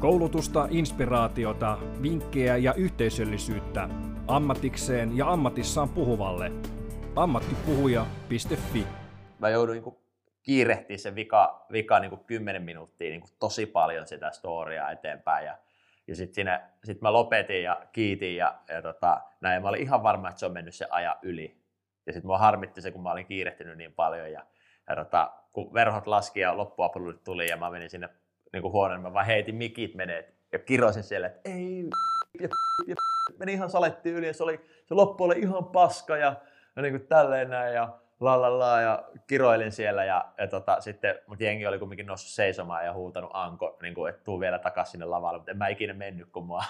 [0.00, 3.88] Koulutusta, inspiraatiota, vinkkejä ja yhteisöllisyyttä
[4.28, 6.52] ammatikseen ja ammatissaan puhuvalle.
[7.16, 8.86] ammattipuhuja.fi
[9.38, 9.96] Mä joudun niin
[10.42, 15.46] kiirehtiä se vika, vika niin kuin 10 minuuttia niin tosi paljon sitä storia eteenpäin.
[15.46, 15.58] Ja,
[16.06, 16.46] ja sitten
[16.84, 19.62] sit mä lopetin ja kiitin ja, ja tota, näin.
[19.62, 21.56] Mä olin ihan varma, että se on mennyt se aja yli.
[22.06, 24.32] Ja sitten mua harmitti se, kun mä olin kiirehtinyt niin paljon.
[24.32, 24.46] Ja,
[24.88, 28.08] ja tota, kun verhot laski ja loppuapulut tuli ja mä menin sinne
[28.52, 31.84] niin kuin huoneen, mä vaan heitin mikit menee ja kirosin siellä, että ei,
[32.40, 32.48] ja,
[32.86, 32.94] ja
[33.38, 36.36] meni ihan saletti yli ja se, oli, se loppu oli ihan paska ja,
[36.76, 40.80] ja niin kuin tälleen näin ja la la la ja kiroilin siellä ja, ja tota,
[40.80, 44.58] sitten mut jengi oli kumminkin noussut seisomaan ja huutanut Anko, niin kuin, että tuu vielä
[44.58, 46.64] takaisin sinne lavalle, mutta en mä ikinä mennyt, kun mua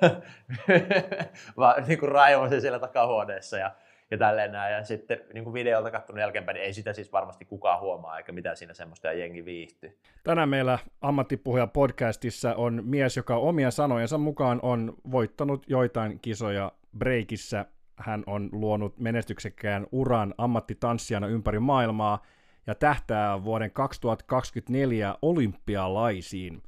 [1.56, 3.72] mä niin kuin raivosin siellä takahuoneessa ja
[4.10, 4.74] ja tälleen näin.
[4.74, 8.32] Ja sitten niin kuin videolta katsonut jälkeenpäin, niin ei sitä siis varmasti kukaan huomaa, eikä
[8.32, 9.98] mitään siinä semmoista, ja jengi viihtyy.
[10.24, 17.66] Tänään meillä Ammattipuhuja podcastissa on mies, joka omia sanojensa mukaan on voittanut joitain kisoja breikissä.
[17.96, 22.22] Hän on luonut menestyksekkään uran ammattitanssijana ympäri maailmaa
[22.66, 26.62] ja tähtää vuoden 2024 olympialaisiin.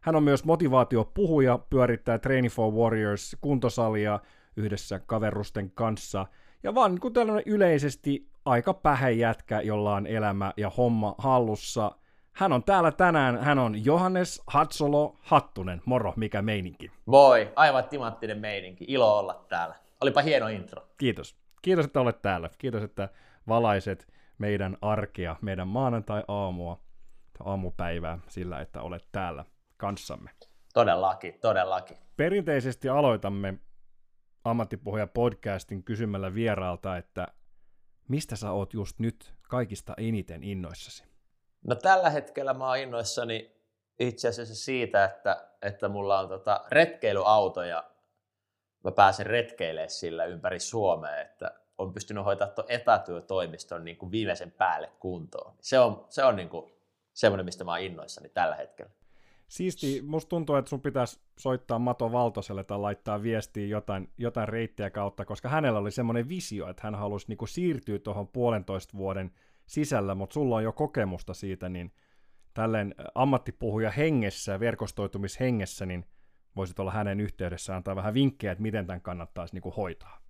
[0.00, 4.20] Hän on myös motivaatiopuhuja, pyörittää Training for Warriors kuntosalia
[4.56, 6.26] yhdessä kaverusten kanssa–
[6.64, 11.92] ja vaan niin tällainen yleisesti aika pähä jätkä, jolla on elämä ja homma hallussa.
[12.32, 15.82] Hän on täällä tänään, hän on Johannes Hatsolo Hattunen.
[15.84, 16.90] Moro, mikä meininki?
[17.06, 18.84] Moi, aivan timanttinen meininki.
[18.88, 19.74] Ilo olla täällä.
[20.00, 20.82] Olipa hieno intro.
[20.98, 21.36] Kiitos.
[21.62, 22.50] Kiitos, että olet täällä.
[22.58, 23.08] Kiitos, että
[23.48, 24.06] valaiset
[24.38, 26.80] meidän arkea, meidän maanantai-aamua,
[27.44, 29.44] aamupäivää sillä, että olet täällä
[29.76, 30.30] kanssamme.
[30.74, 31.96] Todellakin, todellakin.
[32.16, 33.54] Perinteisesti aloitamme
[34.44, 37.28] ammattipohja podcastin kysymällä vieraalta, että
[38.08, 41.04] mistä sä oot just nyt kaikista eniten innoissasi?
[41.66, 43.54] No tällä hetkellä mä oon innoissani
[43.98, 47.90] itse asiassa siitä, että, että mulla on tota retkeilyauto ja
[48.84, 54.50] mä pääsen retkeilemään sillä ympäri Suomea, että on pystynyt hoitamaan tuon etätyötoimiston niin kuin viimeisen
[54.50, 55.54] päälle kuntoon.
[55.60, 56.72] Se on, se on niin kuin
[57.12, 58.92] semmoinen, mistä mä oon innoissani tällä hetkellä.
[59.48, 64.90] Siisti, musta tuntuu, että sun pitäisi soittaa Mato Valtoselle tai laittaa viestiä jotain, jotain reittiä
[64.90, 69.30] kautta, koska hänellä oli semmoinen visio, että hän halusi niinku siirtyä tuohon puolentoista vuoden
[69.66, 71.92] sisällä, mutta sulla on jo kokemusta siitä, niin
[72.54, 76.04] tälleen ammattipuhuja hengessä, verkostoitumishengessä, niin
[76.56, 80.23] voisit olla hänen yhteydessä antaa vähän vinkkejä, että miten tämän kannattaisi niinku hoitaa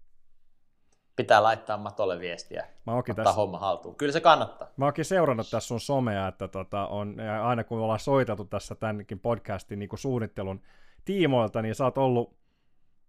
[1.17, 3.95] pitää laittaa Matolle viestiä, mä ottaa tässä, homma haltuun.
[3.95, 4.69] Kyllä se kannattaa.
[4.77, 9.21] Mä oonkin seurannut tässä sun somea, että tota, on, aina kun ollaan soiteltu tässä tämänkin
[9.21, 10.61] podcastin niin suunnittelun
[11.05, 12.37] tiimoilta, niin sä oot ollut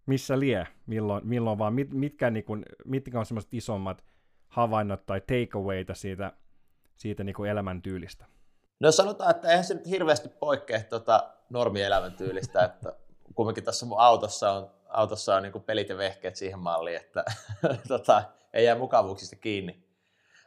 [0.05, 4.03] missä lie, milloin, milloin vaan, mit, mitkä, niin kuin, mitkä on semmoiset isommat
[4.47, 6.31] havainnot tai takeawayta siitä,
[6.95, 8.25] siitä niin kuin elämäntyylistä?
[8.79, 12.93] No sanotaan, että eihän se nyt hirveästi poikkea tuota normielämäntyylistä, että
[13.35, 17.25] kumminkin tässä mun autossa on autossa on niin pelit ja vehkeet siihen malliin, että
[17.87, 18.23] tota,
[18.53, 19.85] ei jää mukavuuksista kiinni.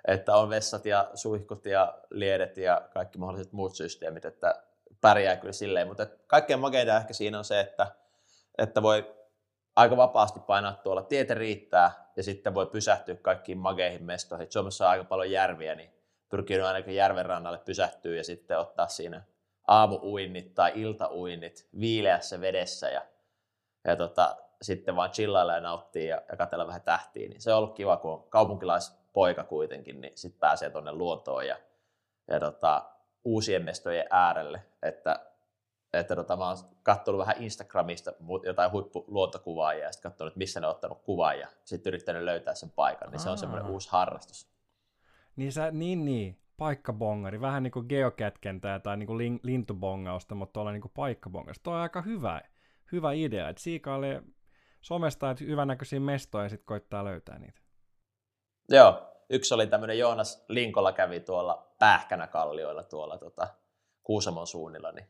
[0.06, 4.62] Että on vessat ja suihkut ja liedet ja kaikki mahdolliset muut systeemit, että
[5.00, 5.88] pärjää kyllä silleen.
[5.88, 7.86] Mutta kaikkein makeinta ehkä siinä on se, että,
[8.58, 9.14] että voi
[9.76, 11.02] aika vapaasti painaa tuolla.
[11.02, 14.52] Tietä riittää ja sitten voi pysähtyä kaikkiin mageihin mestoihin.
[14.52, 15.90] Suomessa on aika paljon järviä, niin
[16.28, 19.22] pyrkii ainakin järven rannalle pysähtyä ja sitten ottaa siinä
[19.66, 23.02] aamuuinnit tai iltauinnit viileässä vedessä ja
[23.84, 27.58] ja tota, sitten vaan chillailla ja nauttia ja, ja katsella vähän tähtiä, niin se on
[27.58, 31.56] ollut kiva, kun on kaupunkilaispoika kuitenkin, niin sitten pääsee tuonne luontoon ja,
[32.28, 32.84] ja tota,
[33.24, 35.28] uusien mestojen äärelle, että
[35.92, 38.12] että tota, mä oon katsonut vähän Instagramista
[38.44, 42.70] jotain huippuluontokuvaajia ja sitten katsonut, missä ne on ottanut kuvan ja sitten yrittänyt löytää sen
[42.70, 43.24] paikan, niin Aa.
[43.24, 44.48] se on semmoinen uusi harrastus.
[45.36, 50.72] Niin sä, niin niin, paikkabongari, vähän niin kuin geokätkentää tai niin kuin lintubongausta, mutta tuolla
[50.72, 51.62] niin kuin paikkabongausta.
[51.62, 52.40] Tuo on aika hyvä
[52.92, 54.22] hyvä idea, että siikailee
[54.80, 57.60] somesta että hyvännäköisiä mestoja ja sitten koittaa löytää niitä.
[58.68, 63.48] Joo, yksi oli tämmöinen Joonas Linkola kävi tuolla Pähkänäkallioilla tuolla tota,
[64.02, 65.06] Kuusamon suunnilla, niin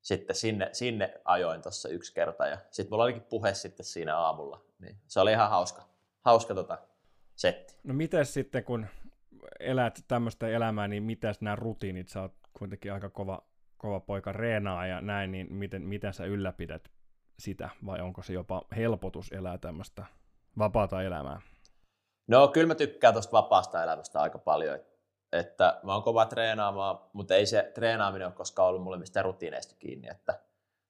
[0.00, 4.64] sitten sinne, sinne ajoin tuossa yksi kerta ja sitten mulla olikin puhe sitten siinä aamulla,
[4.78, 5.82] niin se oli ihan hauska,
[6.20, 6.78] hauska tota
[7.34, 7.76] setti.
[7.84, 8.86] No miten sitten kun
[9.60, 13.42] elät tämmöistä elämää, niin mitäs nämä rutiinit, sä oot kuitenkin aika kova,
[13.76, 16.90] kova poika reenaa ja näin, niin miten, miten sä ylläpidät
[17.38, 20.04] sitä, vai onko se jopa helpotus elää tämmöistä
[20.58, 21.40] vapaata elämää?
[22.26, 24.78] No kyllä mä tykkään tuosta vapaasta elämästä aika paljon,
[25.32, 29.74] että mä oon kova treenaamaan, mutta ei se treenaaminen ole koskaan ollut mulle mistään rutiineista
[29.78, 30.40] kiinni, että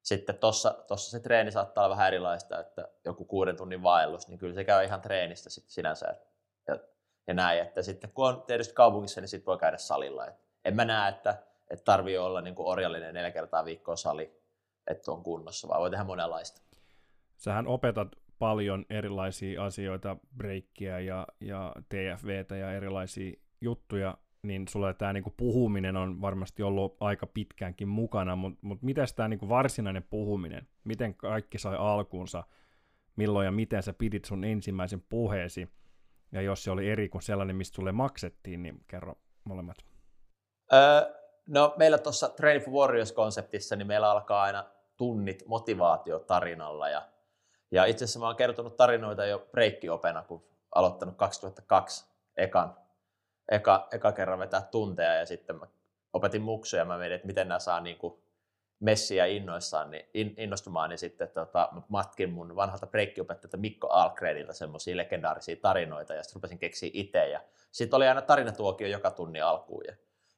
[0.01, 4.39] sitten tuossa tossa se treeni saattaa olla vähän erilaista, että joku kuuden tunnin vaellus, niin
[4.39, 6.15] kyllä se käy ihan treenistä sitten sinänsä
[6.67, 6.77] ja,
[7.27, 10.27] ja näin, että sitten kun on tietysti kaupungissa, niin sitten voi käydä salilla.
[10.27, 11.37] Et en mä näe, että,
[11.69, 14.44] että tarvii olla niin kuin orjallinen neljä kertaa viikkoa sali,
[14.87, 16.61] että on kunnossa, vaan voi tehdä monenlaista.
[17.37, 25.13] Sähän opetat paljon erilaisia asioita, breikkiä ja, ja TFVtä ja erilaisia juttuja, niin sulle tämä
[25.13, 30.67] niinku puhuminen on varmasti ollut aika pitkäänkin mukana, mutta mut miten tämä niinku varsinainen puhuminen,
[30.83, 32.43] miten kaikki sai alkuunsa,
[33.15, 35.69] milloin ja miten sä pidit sun ensimmäisen puheesi,
[36.31, 39.77] ja jos se oli eri kuin sellainen, mistä sulle maksettiin, niin kerro molemmat.
[40.73, 41.13] Öö,
[41.47, 47.01] no meillä tuossa Train for Warriors-konseptissa, niin meillä alkaa aina tunnit motivaatiotarinalla, ja,
[47.71, 50.43] ja itse asiassa mä oon kertonut tarinoita jo breikkiopena, kun
[50.75, 52.05] aloittanut 2002
[52.37, 52.75] ekan
[53.51, 55.67] eka, eka kerran vetää tunteja ja sitten mä
[56.13, 58.13] opetin muksuja, mä mietin, että miten nämä saa niin kuin
[58.79, 64.97] messiä innoissaan, niin in, innostumaan, niin sitten tota, matkin mun vanhalta breikkiopettajalta Mikko Alkredilta semmoisia
[64.97, 67.29] legendaarisia tarinoita ja sitten rupesin keksiä itse.
[67.29, 67.41] Ja
[67.71, 69.83] sitten oli aina tarinatuokio joka tunnin alkuun.
[69.87, 69.91] Ja,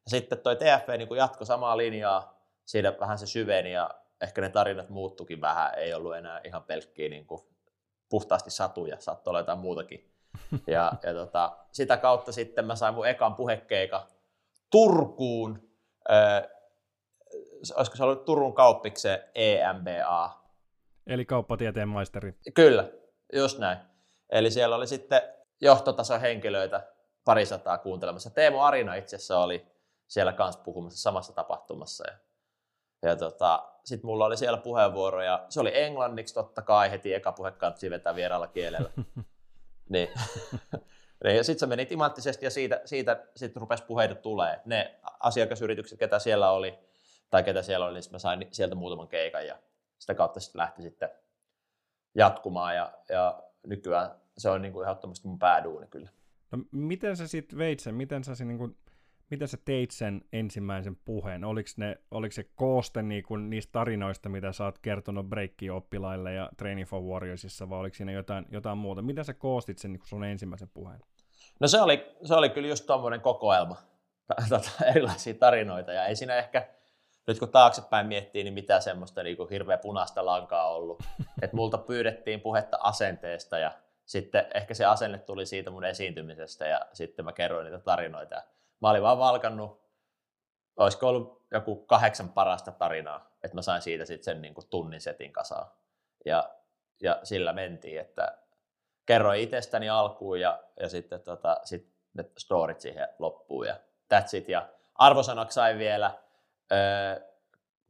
[0.06, 3.90] ja sitten toi TFV niin kuin jatkoi samaa linjaa, siinä vähän se syveni ja
[4.22, 7.42] ehkä ne tarinat muuttukin vähän, ei ollut enää ihan pelkkiä niin kuin
[8.10, 10.12] puhtaasti satuja, saattoi olla jotain muutakin
[10.68, 14.02] ja, ja tota, sitä kautta sitten mä sain mun ekan puhekeikan
[14.70, 15.70] Turkuun,
[16.12, 16.44] äh,
[17.76, 20.48] olisiko se ollut Turun kauppiksen EMBA.
[21.08, 22.36] Eli kauppatieteen maisteri.
[22.54, 22.90] Kyllä,
[23.34, 23.78] just näin.
[24.30, 25.22] Eli siellä oli sitten
[25.62, 26.88] johtotason henkilöitä
[27.26, 28.30] parisataa kuuntelemassa.
[28.30, 29.68] Teemu Arina itse asiassa oli
[30.08, 32.04] siellä kanssa puhumassa samassa tapahtumassa.
[32.08, 32.18] Ja,
[33.02, 35.46] ja tota, sitten mulla oli siellä puheenvuoroja.
[35.50, 38.90] Se oli englanniksi totta kai, heti eka puhe kannatti vetää vieraalla kielellä.
[39.90, 40.10] Niin.
[41.24, 44.62] niin ja sitten se meni timanttisesti ja siitä, siitä sit rupesi puheita tulee.
[44.66, 46.80] Ne asiakasyritykset, ketä siellä oli,
[47.30, 49.58] tai ketä siellä oli, niin mä sain sieltä muutaman keikan ja
[50.00, 51.10] sitä kautta sitten lähti sitten
[52.16, 56.10] jatkumaan ja, ja nykyään se on niin kuin ehdottomasti mun pääduuni kyllä.
[56.52, 58.78] No, miten sä sitten veit sen, miten sä niin kuin
[59.30, 61.44] miten sä teit sen ensimmäisen puheen?
[61.44, 66.90] Oliko, ne, oliko se kooste niinku niistä tarinoista, mitä sä oot kertonut breikki-oppilaille ja Training
[66.90, 69.02] for Warriorsissa, vai oliko siinä jotain, jotain muuta?
[69.02, 71.00] Miten sä koostit sen niinku sun ensimmäisen puheen?
[71.60, 73.78] No se oli, se oli kyllä just tuommoinen kokoelma
[74.50, 76.68] tota, erilaisia tarinoita, ja ei siinä ehkä,
[77.28, 81.04] nyt kun taaksepäin miettii, niin mitä semmoista niin kuin hirveä punaista lankaa ollut.
[81.42, 83.72] että multa pyydettiin puhetta asenteesta, ja
[84.06, 88.44] sitten ehkä se asenne tuli siitä mun esiintymisestä, ja sitten mä kerroin niitä tarinoita,
[88.82, 89.82] mä olin vaan valkannut,
[90.78, 95.02] olisiko ollut joku kahdeksan parasta tarinaa, että mä sain siitä sitten sen niin kuin tunnin
[95.02, 95.72] setin kasaan.
[96.26, 96.50] Ja,
[97.02, 98.38] ja sillä mentiin, että
[99.06, 103.80] kerroin itsestäni alkuun ja, ja sitten tota, sit ne storit siihen loppuun ja
[104.14, 104.50] that's it.
[104.50, 106.18] Ja arvosanaksi sain vielä,
[106.72, 107.20] öö,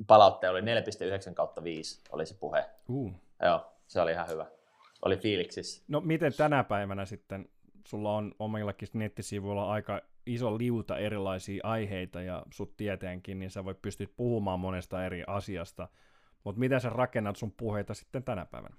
[0.07, 2.65] palautteen oli 4,9 kautta 5 oli se puhe.
[2.89, 3.13] Uh.
[3.43, 4.45] Joo, se oli ihan hyvä.
[5.05, 5.83] Oli fiiliksissä.
[5.87, 7.49] No miten tänä päivänä sitten,
[7.87, 13.81] sulla on omillakin nettisivuilla aika iso liuta erilaisia aiheita ja sut tietenkin, niin sä voit
[13.81, 15.87] pystyä puhumaan monesta eri asiasta.
[16.43, 18.75] Mutta miten sä rakennat sun puheita sitten tänä päivänä?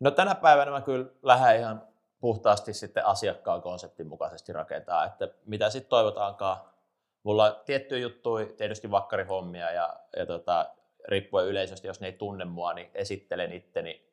[0.00, 1.82] No tänä päivänä mä kyllä lähden ihan
[2.20, 6.56] puhtaasti sitten asiakkaan konseptin mukaisesti rakentaa, että mitä sitten toivotaankaan.
[7.22, 10.66] Mulla on tiettyjä juttuja, tietysti vakkarihommia ja, ja tota,
[11.08, 14.06] riippuen yleisöstä, jos ne ei tunne mua, niin esittelen itteni.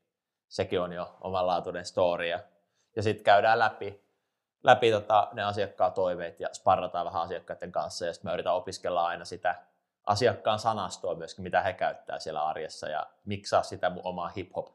[0.47, 2.27] Sekin on jo omanlaatuinen story.
[2.27, 2.39] Ja,
[2.95, 4.03] ja sitten käydään läpi
[4.63, 9.05] läpi tota, ne asiakkaan toiveet ja sparrataan vähän asiakkaiden kanssa ja sitten mä yritän opiskella
[9.05, 9.55] aina sitä
[10.05, 14.67] asiakkaan sanastoa myöskin, mitä he käyttää siellä arjessa ja miksaa sitä mun omaa hip-hop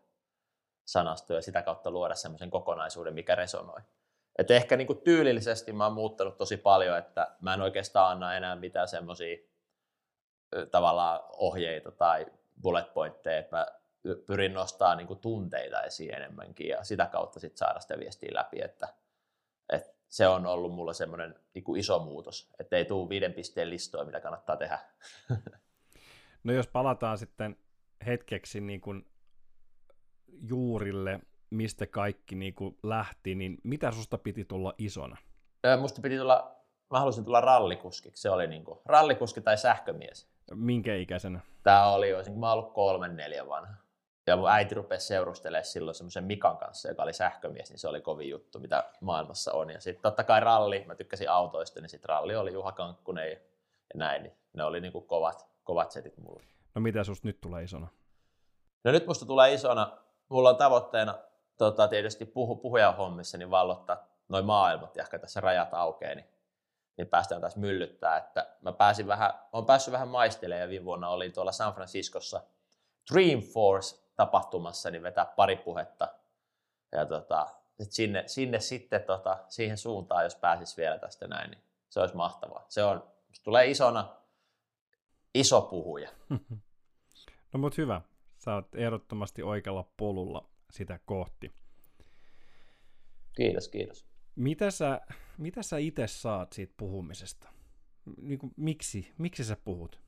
[0.85, 3.81] sanastoa ja sitä kautta luoda semmoisen kokonaisuuden, mikä resonoi.
[4.39, 8.35] Et ehkä niin kuin tyylillisesti mä oon muuttanut tosi paljon, että mä en oikeastaan anna
[8.35, 9.37] enää mitään semmoisia
[10.71, 12.27] tavallaan ohjeita tai
[12.63, 13.67] bullet pointteja, että mä
[14.27, 18.61] pyrin nostamaan niin kuin tunteita esiin enemmänkin ja sitä kautta sitten saada sitä viestiä läpi,
[18.63, 18.89] että
[19.73, 24.05] et se on ollut mulla semmoinen niin iso muutos, että ei tule viiden pisteen listoa,
[24.05, 24.79] mitä kannattaa tehdä.
[26.45, 27.57] No jos palataan sitten
[28.07, 29.07] hetkeksi niin kuin
[30.49, 31.21] juurille,
[31.51, 35.17] mistä kaikki niin kuin lähti, niin mitä susta piti tulla isona?
[35.81, 36.57] Musta piti tulla,
[36.91, 40.29] mä halusin tulla rallikuskiksi, se oli niin kuin, rallikuski tai sähkömies.
[40.55, 41.41] Minkä ikäisenä?
[41.63, 43.75] Tämä oli, olisin, mä ollut kolmen neljä vanha.
[44.29, 48.01] Ja mun äiti rupesi seurustelemaan silloin semmoisen Mikan kanssa, joka oli sähkömies, niin se oli
[48.01, 49.71] kovin juttu, mitä maailmassa on.
[49.71, 53.37] Ja sitten totta kai ralli, mä tykkäsin autoista, niin sitten ralli oli Juha Kankkunen ja,
[53.95, 56.43] näin, niin ne oli niinku kovat, kovat setit mulle.
[56.75, 57.89] No mitä susta nyt tulee isona?
[58.85, 61.19] No nyt musta tulee isona, mulla on tavoitteena
[61.57, 66.27] tota, tietysti puhu, puhujan hommissa, niin vallottaa noin maailmat ja ehkä tässä rajat aukeaa, niin,
[66.97, 68.17] niin päästään taas myllyttää.
[68.17, 72.41] Että mä pääsin vähän, olen päässyt vähän maistelemaan ja viime vuonna olin tuolla San Franciscossa
[73.13, 76.09] Dreamforce tapahtumassa, niin vetää pari puhetta.
[76.93, 77.47] Ja tota,
[77.81, 82.17] sit sinne, sinne sitten tota, siihen suuntaan, jos pääsis vielä tästä näin, niin se olisi
[82.17, 82.67] mahtavaa.
[82.69, 84.17] Se on, se tulee isona
[85.35, 86.11] iso puhuja.
[87.53, 88.01] no mut hyvä,
[88.37, 91.53] sä oot ehdottomasti oikealla polulla sitä kohti.
[93.37, 94.07] Kiitos, kiitos.
[94.37, 95.01] Mitä sä,
[95.39, 97.49] mitä sä itse saat siitä puhumisesta?
[98.23, 100.01] Niin kuin, miksi, miksi sä puhut?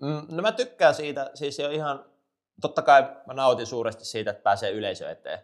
[0.00, 2.13] Mm, no mä tykkään siitä, siis jo ihan,
[2.60, 5.38] totta kai mä nautin suuresti siitä, että pääsee yleisö eteen.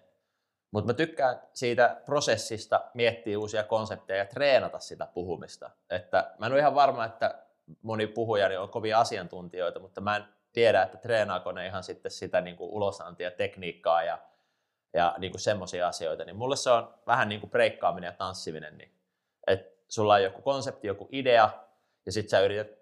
[0.71, 5.71] Mutta mä tykkään siitä prosessista miettiä uusia konsepteja ja treenata sitä puhumista.
[5.91, 7.35] Että mä en ole ihan varma, että
[7.83, 12.41] moni puhuja on kovin asiantuntijoita, mutta mä en tiedä, että treenaako ne ihan sitten sitä
[12.41, 14.19] niin kuin ulosantia, tekniikkaa ja,
[14.95, 16.25] ja niin kuin semmoisia asioita.
[16.25, 18.79] Niin mulle se on vähän niin kuin breikkaaminen ja tanssiminen.
[18.79, 18.93] Niin,
[19.47, 21.51] että sulla on joku konsepti, joku idea,
[22.07, 22.80] ja sitten sä yrität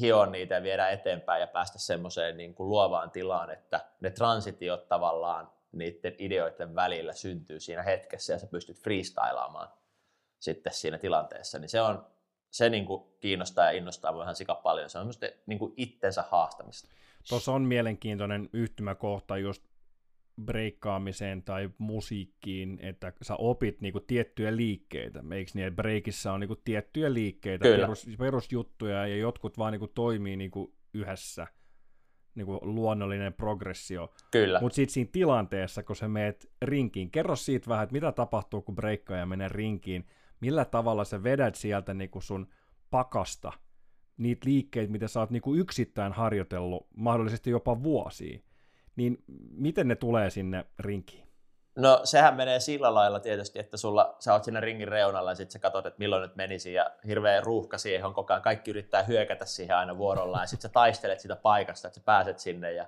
[0.00, 4.88] hioa niitä ja viedä eteenpäin ja päästä semmoiseen niin kuin luovaan tilaan, että ne transitiot
[4.88, 9.68] tavallaan niiden ideoiden välillä syntyy siinä hetkessä ja sä pystyt freestylaamaan
[10.38, 12.06] sitten siinä tilanteessa, niin se on
[12.50, 14.90] se niin kuin kiinnostaa ja innostaa vähän sika paljon.
[14.90, 16.88] Se on semmoista niin kuin itsensä haastamista.
[17.28, 19.62] Tuossa on mielenkiintoinen yhtymäkohta just
[20.44, 25.22] breikkaamiseen tai musiikkiin, että sä opit niinku tiettyjä liikkeitä.
[25.34, 30.36] Eikö niin, että breakissä on niinku tiettyjä liikkeitä, perus, perusjuttuja, ja jotkut vaan niinku toimii
[30.36, 31.46] niinku yhdessä.
[32.34, 34.12] Niinku luonnollinen progressio.
[34.30, 34.60] Kyllä.
[34.60, 38.74] Mutta sitten siinä tilanteessa, kun sä meet rinkiin, kerro siitä vähän, että mitä tapahtuu, kun
[38.74, 40.06] breikkaaja menee rinkiin,
[40.40, 42.48] millä tavalla sä vedät sieltä niinku sun
[42.90, 43.52] pakasta
[44.16, 48.38] niitä liikkeitä, mitä sä oot niinku yksittäin harjoitellut, mahdollisesti jopa vuosia
[48.96, 51.30] niin miten ne tulee sinne rinkiin?
[51.76, 55.52] No sehän menee sillä lailla tietysti, että sulla, sä oot siinä ringin reunalla ja sitten
[55.52, 58.42] sä katsot, että milloin nyt menisi ja hirveä ruuhka siihen on koko ajan.
[58.42, 62.38] Kaikki yrittää hyökätä siihen aina vuorollaan ja sitten sä taistelet sitä paikasta, että sä pääset
[62.38, 62.86] sinne ja,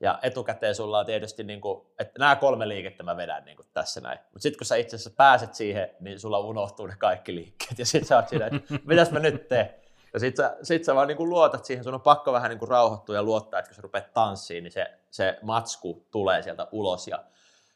[0.00, 3.68] ja etukäteen sulla on tietysti, niin kuin, että nämä kolme liikettä mä vedän niin kuin
[3.72, 4.18] tässä näin.
[4.18, 7.86] Mutta sitten kun sä itse asiassa pääset siihen, niin sulla unohtuu ne kaikki liikkeet ja
[7.86, 9.74] sitten sä oot siinä, että mitäs mä nyt teen?
[10.14, 13.14] Ja sit sä, sit sä vaan niinku luotat siihen, sun on pakko vähän niinku rauhoittua
[13.14, 17.24] ja luottaa, että kun sä rupeat tanssiin, niin se, se matsku tulee sieltä ulos ja,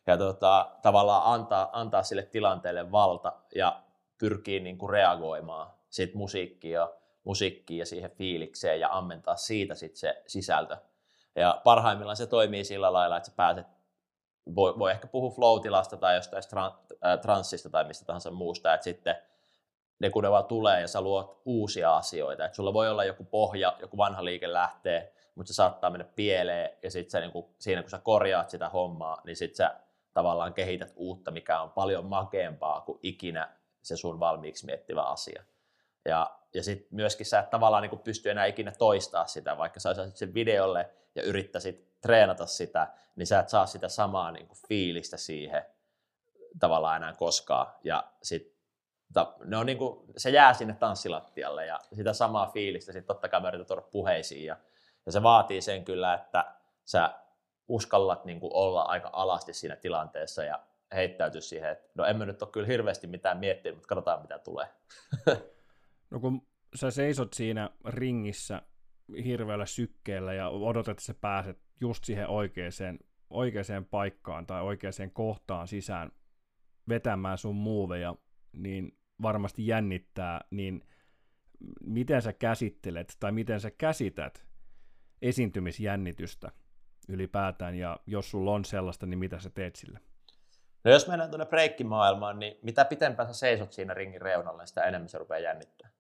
[0.06, 3.82] ja tota, tavallaan antaa, antaa sille tilanteelle valta ja
[4.18, 6.88] pyrkii niinku reagoimaan siitä musiikkia,
[7.25, 10.76] musiikkia ja siihen fiilikseen ja ammentaa siitä sit se sisältö.
[11.37, 13.66] Ja parhaimmillaan se toimii sillä lailla, että sä pääset,
[14.54, 16.72] voi, voi ehkä puhua flow-tilasta tai jostain
[17.22, 19.16] transsista tai mistä tahansa muusta, että sitten
[20.00, 22.45] ne kun ne vaan tulee ja sä luot uusia asioita.
[22.45, 26.71] Et sulla voi olla joku pohja, joku vanha liike lähtee, mutta se saattaa mennä pieleen
[26.83, 29.76] ja sitten niinku, siinä kun sä korjaat sitä hommaa, niin sitten sä
[30.12, 35.45] tavallaan kehität uutta, mikä on paljon makeampaa kuin ikinä se sun valmiiksi miettivä asia.
[36.04, 39.95] Ja, ja sitten myöskin sä et tavallaan niin pysty enää ikinä toistaa sitä, vaikka sä
[39.95, 45.16] saisit sen videolle ja yrittäisit treenata sitä, niin sä et saa sitä samaa niin fiilistä
[45.16, 45.66] siihen
[46.61, 47.66] tavallaan enää koskaan.
[47.85, 48.59] Ja sitten
[49.10, 53.28] mutta ne on niin kuin, se jää sinne tanssilattialle ja sitä samaa fiilistä sitten totta
[53.28, 54.56] kai mä yritän tuoda puheisiin ja,
[55.06, 57.14] ja se vaatii sen kyllä, että sä
[57.68, 60.62] uskallat niin kuin olla aika alasti siinä tilanteessa ja
[60.94, 64.38] heittäytyä siihen, että no en mä nyt ole kyllä hirveästi mitään miettinyt, mutta katsotaan mitä
[64.38, 64.66] tulee.
[66.10, 68.62] no kun sä seisot siinä ringissä
[69.24, 72.98] hirveällä sykkeellä ja odotat, että sä pääset just siihen oikeaan,
[73.30, 76.12] oikeaan paikkaan tai oikeaan kohtaan sisään
[76.88, 78.14] vetämään sun muuveja,
[78.52, 80.88] niin varmasti jännittää, niin
[81.80, 84.46] miten sä käsittelet tai miten sä käsität
[85.22, 86.52] esiintymisjännitystä
[87.08, 90.00] ylipäätään, ja jos sulla on sellaista, niin mitä sä teet sille?
[90.84, 94.84] No jos mennään tuonne breikkimaailmaan, niin mitä pitempään sä seisot siinä ringin reunalla, niin sitä
[94.84, 95.90] enemmän se rupeaa jännittää.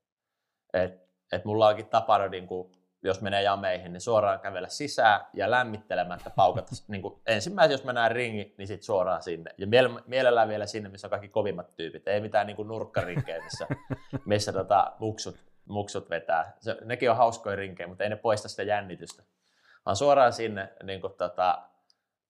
[0.72, 2.72] Et, et mulla onkin tapana niin kuin
[3.02, 6.72] jos menee jameihin, niin suoraan kävellä sisään ja lämmittelemättä paukata.
[6.88, 9.54] niin kuin ensimmäisenä, jos mennään ringi, niin sitten suoraan sinne.
[9.58, 9.66] Ja
[10.06, 12.08] mielellään vielä sinne, missä on kaikki kovimmat tyypit.
[12.08, 13.66] Ei mitään niin kuin nurkkarinkejä, missä,
[14.24, 15.36] missä tota, muksut,
[15.68, 16.56] muksut vetää.
[16.60, 19.22] Se, nekin on hauskoja rinkejä, mutta ei ne poista sitä jännitystä.
[19.86, 21.62] Vaan suoraan sinne, niin kuin, tota,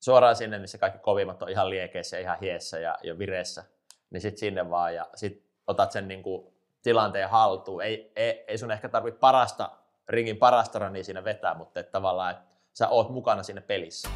[0.00, 3.65] suoraan sinne, missä kaikki kovimmat on ihan liekeissä ja ihan hiessä ja, ja vireessä.
[4.11, 7.83] Niin sitten sinne vaan ja sitten otat sen niin kuin, tilanteen haltuun.
[7.83, 9.71] Ei, ei, ei sun ehkä tarvitse parasta
[10.11, 14.09] ringin parasta rania siinä vetää, mutta että tavallaan, että sä oot mukana siinä pelissä.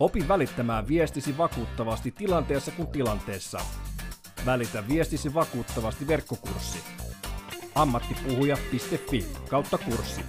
[0.00, 3.58] Opi välittämään viestisi vakuuttavasti tilanteessa kuin tilanteessa.
[4.46, 6.78] Välitä viestisi vakuuttavasti verkkokurssi.
[7.74, 10.24] ammattipuhuja.fi kautta kurssi.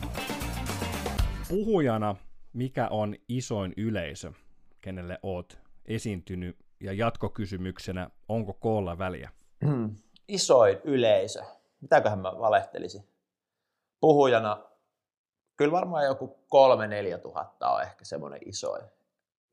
[1.50, 2.16] Puhujana,
[2.54, 4.32] mikä on isoin yleisö,
[4.82, 9.30] kenelle oot esiintynyt, ja jatkokysymyksenä, onko koolla väliä?
[10.28, 11.44] isoin yleisö.
[11.82, 13.15] Mitäköhän mä valehtelisin?
[14.06, 14.64] Puhujana,
[15.58, 18.82] kyllä varmaan joku kolme neljä tuhatta on ehkä semmoinen isoin.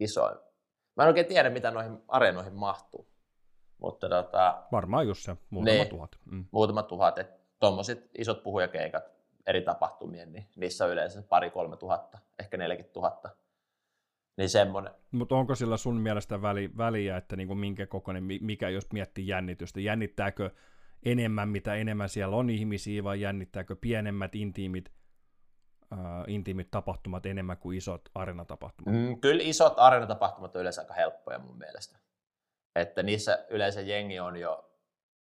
[0.01, 0.39] isoin.
[0.97, 3.09] Mä en oikein tiedä, mitä noihin areenoihin mahtuu.
[3.79, 6.11] Mutta tota, varmaan just se, muutama niin, tuhat.
[6.25, 6.45] Mm.
[6.51, 9.05] Muutama tuhat, että tuommoiset isot puhujakeikat,
[9.47, 13.31] eri tapahtumien, niin niissä on yleensä pari kolme tuhatta, ehkä 40 tuhatta.
[14.37, 14.93] Niin semmoinen.
[15.13, 19.81] Mutta onko sillä sun mielestä väli, väliä, että niinku minkä kokoinen, mikä jos miettii jännitystä,
[19.81, 20.51] jännittääkö
[21.05, 24.93] enemmän, mitä enemmän siellä on ihmisiä, vai jännittääkö pienemmät intiimit,
[25.93, 28.95] uh, intiimit tapahtumat enemmän kuin isot areenatapahtumat?
[28.95, 31.99] Mm, kyllä isot areenatapahtumat on yleensä aika helppoja mun mielestä.
[32.77, 34.71] Että niissä yleensä jengi on jo,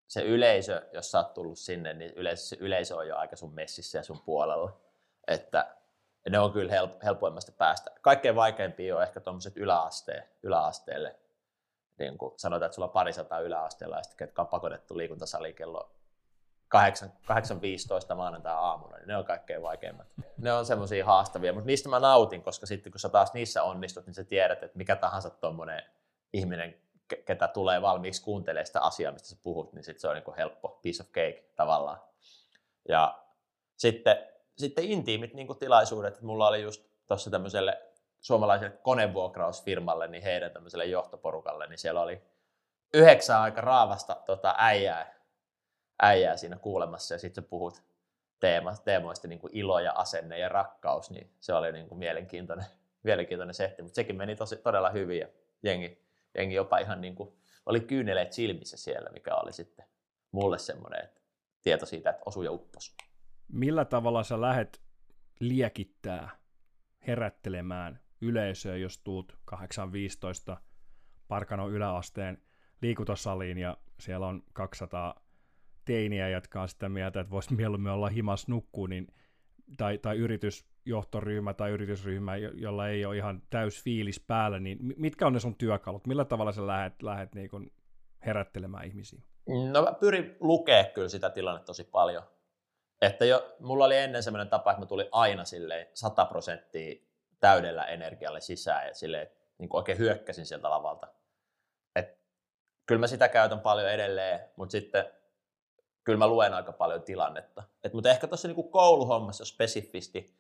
[0.07, 3.53] se yleisö, jos sä oot tullut sinne, niin yleensä se yleisö on jo aika sun
[3.53, 4.79] messissä ja sun puolella.
[5.27, 5.75] Että
[6.29, 7.91] ne on kyllä help, helpoimmasta päästä.
[8.01, 11.15] Kaikkein vaikeimpia on ehkä tuommoiset yläasteen, yläasteelle
[11.99, 15.91] niin kuin sanotaan, että sulla on parisataa yläasteella, ja sitten ketkä on pakotettu liikuntasaliin kello
[16.75, 20.07] 8.15 maanantai-aamuna, niin ne on kaikkein vaikeimmat.
[20.37, 24.05] Ne on semmoisia haastavia, mutta niistä mä nautin, koska sitten kun sä taas niissä onnistut,
[24.05, 25.83] niin sä tiedät, että mikä tahansa tuommoinen
[26.33, 26.75] ihminen,
[27.25, 30.37] ketä tulee valmiiksi kuuntelemaan sitä asiaa, mistä sä puhut, niin sitten se on niin kuin
[30.37, 32.01] helppo piece of cake tavallaan.
[32.89, 33.19] Ja
[33.77, 34.17] sitten,
[34.57, 37.81] sitten intiimit niin kuin tilaisuudet, mulla oli just tuossa tämmöiselle
[38.25, 42.21] suomalaiselle konevuokrausfirmalle, niin heidän tämmöiselle johtoporukalle, niin siellä oli
[42.93, 45.13] yhdeksän aika raavasta tota, äijää,
[46.01, 47.83] äijää siinä kuulemassa ja sitten puhut
[48.39, 52.65] teema, teemoista niin kuin ilo ja asenne ja rakkaus, niin se oli niin kuin mielenkiintoinen,
[53.03, 55.27] mielenkiintoinen setti, mutta sekin meni tosi, todella hyvin ja
[55.63, 56.05] jengi,
[56.37, 57.33] jengi jopa ihan niin kuin,
[57.65, 59.85] oli kyyneleet silmissä siellä, mikä oli sitten
[60.31, 61.09] mulle semmoinen
[61.61, 62.95] tieto siitä, että osu ja uppos.
[63.47, 64.81] Millä tavalla sä lähet
[65.39, 66.29] liekittää,
[67.07, 69.37] herättelemään yleisöä, jos tuut
[70.53, 70.57] 8.15
[71.27, 72.37] Parkano yläasteen
[72.81, 75.25] liikuntasaliin ja siellä on 200
[75.85, 79.07] teiniä, jotka on sitä mieltä, että voisi mieluummin olla himas nukkuu, niin,
[79.77, 85.33] tai, tai yritysjohtoryhmä tai yritysryhmä, jolla ei ole ihan täys fiilis päällä, niin mitkä on
[85.33, 86.07] ne sun työkalut?
[86.07, 87.71] Millä tavalla sä lähdet, lähdet niin kun
[88.25, 89.21] herättelemään ihmisiä?
[89.71, 92.23] No mä pyrin lukea kyllä sitä tilannetta tosi paljon.
[93.01, 96.95] Että jo, mulla oli ennen semmoinen tapa, että mä tulin aina silleen 100 prosenttia
[97.45, 101.07] täydellä energialle sisään ja sille, niin kuin oikein hyökkäsin sieltä lavalta.
[101.95, 102.19] Et,
[102.85, 105.05] kyllä mä sitä käytän paljon edelleen, mutta sitten
[106.03, 107.63] kyllä mä luen aika paljon tilannetta.
[107.83, 110.35] Et, mutta ehkä tuossa niin kouluhommassa spesifisti,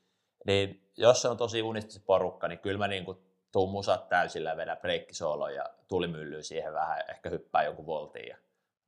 [0.45, 3.17] niin jos se on tosi unistisi porukka, niin kyllä mä niin kuin
[3.51, 8.27] tuun musat täysillä vedän breikkisooloa ja tulimyllyy siihen vähän, ehkä hyppää jonkun voltiin.
[8.27, 8.37] Ja,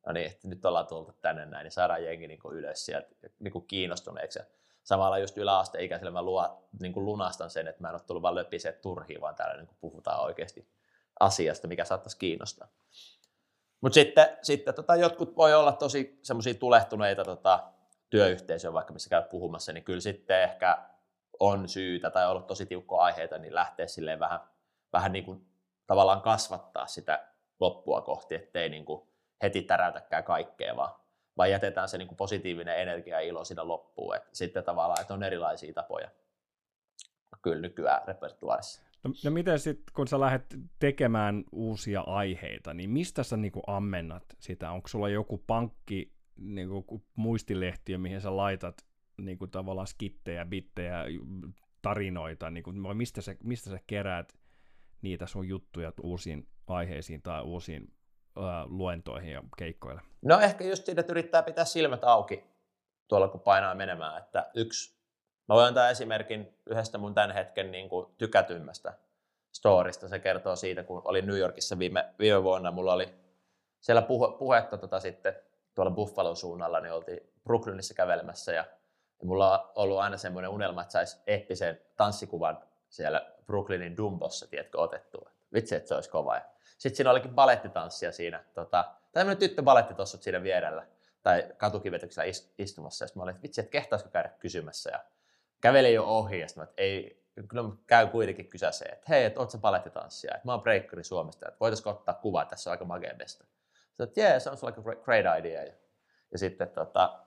[0.05, 3.07] no niin, että nyt ollaan tultu tänne näin, niin saadaan jengi niin kuin ylös sieltä
[3.39, 4.39] niin kuin kiinnostuneeksi.
[4.87, 8.35] Samalla just yläasteikäisellä mä luo, niin kuin lunastan sen, että mä en ole tullut vaan
[8.35, 10.67] löpisee turhiin, vaan täällä niin kuin puhutaan oikeasti
[11.19, 12.67] asiasta, mikä saattaisi kiinnostaa.
[13.81, 17.63] Mutta sitten, sitten tota, jotkut voi olla tosi semmoisia tulehtuneita tota,
[18.09, 20.77] työyhteisöjä, vaikka missä käy puhumassa, niin kyllä sitten ehkä
[21.39, 24.39] on syytä tai ollut tosi tiukkoa aiheita, niin lähteä silleen vähän,
[24.93, 25.45] vähän niin kuin
[25.87, 27.27] tavallaan kasvattaa sitä
[27.59, 29.07] loppua kohti, ettei niin kuin
[29.43, 30.95] heti tärätäkään kaikkea, vaan
[31.37, 34.15] vai jätetään se niin kuin positiivinen energia ja ilo siinä loppuun.
[34.15, 36.09] Et sitten tavallaan, että on erilaisia tapoja
[37.41, 38.81] kyllä nykyään repertuaarissa.
[39.03, 40.45] No, no miten sitten, kun sä lähdet
[40.79, 44.71] tekemään uusia aiheita, niin mistä sä niin kuin ammennat sitä?
[44.71, 48.85] Onko sulla joku pankki, niin kuin muistilehtiö, mihin sä laitat
[49.17, 51.05] niin kuin tavallaan skittejä, bittejä,
[51.81, 54.33] tarinoita, niin kuin, vai mistä sä, mistä sä keräät
[55.01, 57.93] niitä sun juttuja uusiin aiheisiin tai uusiin
[58.65, 60.01] luentoihin ja keikkoille?
[60.21, 62.43] No ehkä just siitä, että yrittää pitää silmät auki
[63.07, 64.17] tuolla, kun painaa menemään.
[64.17, 64.97] Että yksi,
[65.47, 68.93] mä voin antaa esimerkin yhdestä mun tämän hetken niin kuin tykätymmästä
[69.51, 70.07] storista.
[70.07, 72.71] Se kertoo siitä, kun olin New Yorkissa viime, viime vuonna.
[72.71, 73.09] Mulla oli
[73.79, 75.35] siellä puhe, puhetta tota sitten
[75.75, 78.65] tuolla Buffalon suunnalla, niin oltiin Brooklynissa kävelemässä ja,
[79.19, 84.81] ja mulla on ollut aina semmoinen unelma, että saisi eeppisen tanssikuvan siellä Brooklynin Dumbossa, tiedätkö,
[84.81, 85.31] otettua.
[85.53, 86.35] Vitsi, että se olisi kova.
[86.35, 86.41] Ja
[86.77, 88.43] sitten siinä olikin balettitanssia siinä.
[88.53, 90.87] Tota, tämmöinen tyttö balettitossut siinä vierellä
[91.23, 93.05] tai katukivetyksellä istumassa.
[93.05, 94.89] Ja mä olin, että vitsi, että kehtaisiko käydä kysymässä.
[94.89, 94.99] Ja
[95.61, 99.51] kävelin jo ohi ja sitten että ei, kyllä käy kuitenkin kysäseen, että hei, että oot
[99.51, 103.45] sä että mä oon breakkari Suomesta, että voitaisiko ottaa kuva, tässä on aika magea besta.
[103.89, 105.63] Sitten, että yeah, sounds like a great idea.
[105.63, 105.73] Ja,
[106.31, 107.19] ja sitten tota,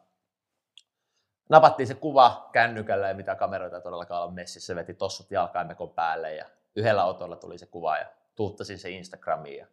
[1.48, 6.46] napattiin se kuva kännykällä ja mitä kameroita todellakaan olla messissä, veti tossut jalkaimekon päälle ja
[6.76, 8.06] yhdellä otolla tuli se kuva ja
[8.40, 9.66] tuuttasin se Instagramiin ja,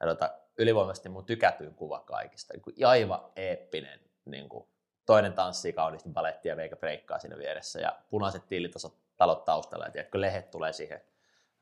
[0.00, 2.54] ja tota, ylivoimaisesti mun tykätyin kuva kaikista.
[2.54, 4.00] Niin kuin aivan eeppinen.
[4.24, 4.68] Niin kuin,
[5.06, 10.20] toinen tanssii kauniisti balettia meikä breikkaa siinä vieressä ja punaiset tiilitasot talot taustalla ja tiedätkö,
[10.20, 11.00] lehet tulee siihen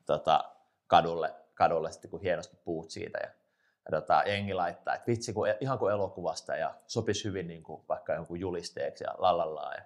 [0.05, 0.43] tota,
[0.87, 3.29] kadulle, kadulle sitten, kun hienosti puut siitä ja,
[3.85, 7.81] ja tota, jengi laittaa, että vitsi, kun, ihan kuin elokuvasta ja sopisi hyvin niin kuin,
[7.89, 9.75] vaikka jonkun julisteeksi ja lallallaan.
[9.77, 9.83] Ja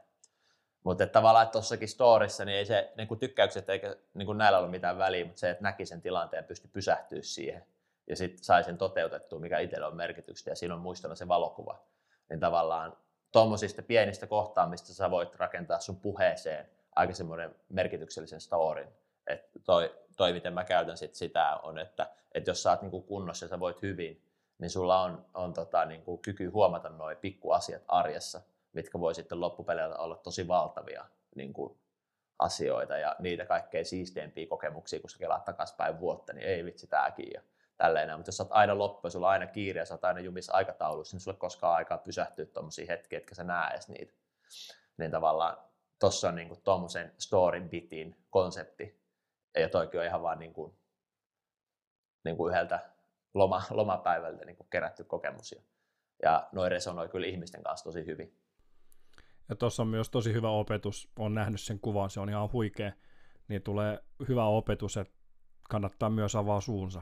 [0.84, 4.68] mutta tavallaan tuossakin storissa niin ei se niin kuin tykkäykset eikä niin kuin näillä ole
[4.68, 7.66] mitään väliä, mutta se, että näki sen tilanteen ja pystyi pysähtyä siihen
[8.08, 11.80] ja sitten sai sen toteutettua, mikä itselle on merkitystä ja siinä on muistona se valokuva,
[12.30, 12.98] niin tavallaan
[13.32, 18.88] tuommoisista pienistä kohtaamista sä voit rakentaa sun puheeseen aika semmoinen merkityksellisen storin.
[19.28, 23.02] Että toi, toi, miten mä käytän sit sitä, on, että, että jos sä oot niinku
[23.02, 24.22] kunnossa ja sä voit hyvin,
[24.58, 28.42] niin sulla on, on tota, niinku kyky huomata noin pikkuasiat arjessa,
[28.74, 31.06] mitkä voi sitten loppupeleillä olla tosi valtavia
[31.36, 31.84] niinku,
[32.40, 37.32] asioita ja niitä kaikkein siisteimpiä kokemuksia, kun sä kelaat takaspäin vuotta, niin ei vitsi tääkin
[37.34, 37.42] ja
[37.78, 38.18] tälleen.
[38.18, 40.54] Mutta jos sä oot aina loppu sulla on aina kiire ja sä oot aina jumissa
[40.54, 44.14] aikataulussa, niin sulle koskaan aikaa pysähtyä tuommoisia hetkiä, etkä sä näe edes niitä.
[44.98, 45.58] Niin tavallaan
[46.00, 49.04] tuossa on niinku tuommoisen story bitin konsepti.
[49.58, 50.76] Ja toikin on ihan vaan niinku,
[52.24, 52.80] niinku yhdeltä
[53.34, 55.52] loma, lomapäivältä niinku kerätty kokemus.
[55.52, 55.62] Ja,
[56.24, 58.43] ja noin resonoi kyllä ihmisten kanssa tosi hyvin.
[59.50, 62.92] Ja tuossa on myös tosi hyvä opetus, on nähnyt sen kuvan, se on ihan huikea,
[63.48, 65.14] niin tulee hyvä opetus, että
[65.70, 67.02] kannattaa myös avaa suunsa.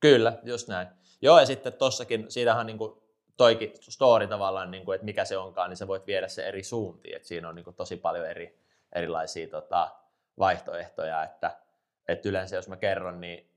[0.00, 0.88] Kyllä, just näin.
[1.22, 2.78] Joo, ja sitten tossakin, siitähän niin
[3.36, 6.62] toikin story tavallaan, niin kuin, että mikä se onkaan, niin sä voit viedä se eri
[6.62, 8.58] suuntiin, että siinä on niin kuin tosi paljon eri,
[8.94, 9.90] erilaisia tota,
[10.38, 11.56] vaihtoehtoja, että,
[12.08, 13.51] että yleensä jos mä kerron, niin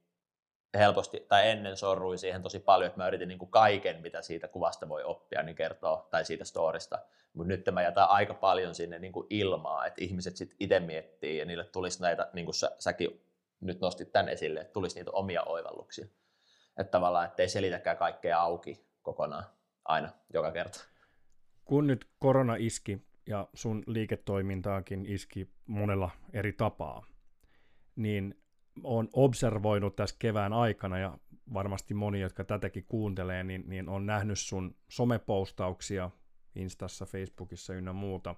[0.78, 4.48] helposti, tai ennen sorruin siihen tosi paljon, että mä yritin niin kuin kaiken, mitä siitä
[4.48, 7.00] kuvasta voi oppia, niin kertoo, tai siitä storista.
[7.34, 11.38] Mutta nyt mä jätän aika paljon sinne niin kuin ilmaa, että ihmiset sitten itse miettii,
[11.38, 13.22] ja niille tulisi näitä, niin kuin sä, säkin
[13.62, 16.06] nyt nostit tämän esille, että tulisi niitä omia oivalluksia.
[16.78, 19.44] Että tavallaan, ettei selitäkään kaikkea auki kokonaan
[19.86, 20.80] aina, joka kerta.
[21.66, 27.06] Kun nyt korona iski, ja sun liiketoimintaakin iski monella eri tapaa,
[27.96, 28.45] niin
[28.84, 31.18] on observoinut tässä kevään aikana, ja
[31.54, 36.12] varmasti moni, jotka tätäkin kuuntelee, niin, niin on nähnyt sun somepostauksia
[36.56, 38.36] Instassa, Facebookissa ynnä muuta,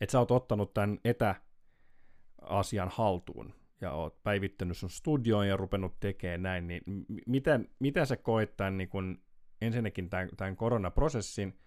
[0.00, 6.42] että sä oot ottanut tämän etäasian haltuun ja oot päivittänyt sun studioon ja rupenut tekemään
[6.42, 6.82] näin, niin
[7.26, 9.22] miten, miten sä koet tämän niin kun,
[9.60, 11.58] ensinnäkin tämän, tämän koronaprosessin,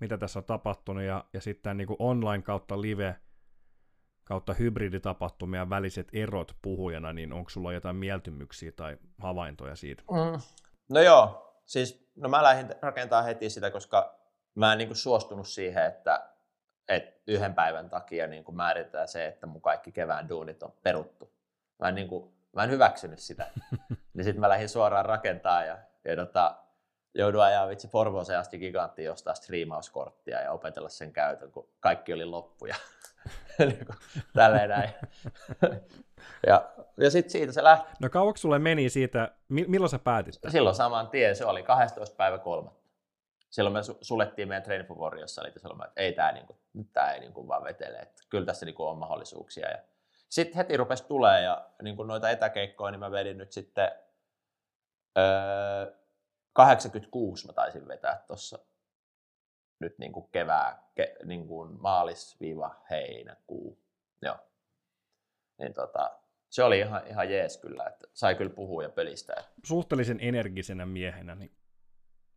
[0.00, 3.16] mitä tässä on tapahtunut, ja, ja sitten niin online kautta live
[4.32, 10.02] kautta hybriditapahtumien väliset erot puhujana, niin onko sulla jotain mieltymyksiä tai havaintoja siitä?
[10.10, 10.40] Mm.
[10.88, 14.18] No joo, siis no mä lähdin rakentamaan heti sitä, koska
[14.54, 16.28] mä en niin kuin suostunut siihen, että,
[16.88, 21.32] että yhden päivän takia niin kuin määritetään se, että mun kaikki kevään duunit on peruttu.
[21.78, 23.46] Mä en, niin kuin, mä en hyväksynyt sitä.
[24.14, 26.56] niin sitten mä lähdin suoraan rakentaa ja, ja tota,
[27.14, 32.24] joudun ajaa vitsi Porvooseen asti giganttiin jostain striimauskorttia ja opetella sen käytön, kun kaikki oli
[32.24, 32.74] loppuja.
[34.34, 34.90] Tälleen näin.
[36.46, 37.92] ja, ja sitten siitä se lähti.
[38.00, 40.38] No kauaksi sulle meni siitä, milloin sä päätit?
[40.48, 42.16] Silloin saman tien, se oli 12.
[42.16, 42.82] päivä kolmatta.
[43.50, 46.56] Silloin me sulettiin meidän Train for Warriorissa, eli silloin että ei tämä niinku,
[46.92, 49.70] tää ei niinku vaan vetele, että kyllä tässä niinku on mahdollisuuksia.
[49.70, 49.78] Ja
[50.28, 53.92] sitten heti rupesi tulee ja niinku noita etäkeikkoja, niin mä vedin nyt sitten
[55.18, 55.92] öö,
[56.52, 58.58] 86 mä taisin vetää tuossa
[59.80, 63.78] nyt niin kuin kevää, ke, niin kuin maalis-heinäkuu.
[64.22, 64.38] Joo.
[65.58, 66.10] Niin tota,
[66.50, 69.44] se oli ihan, ihan jees kyllä, että sai kyllä puhua ja pölistää.
[69.64, 71.52] Suhteellisen energisenä miehenä niin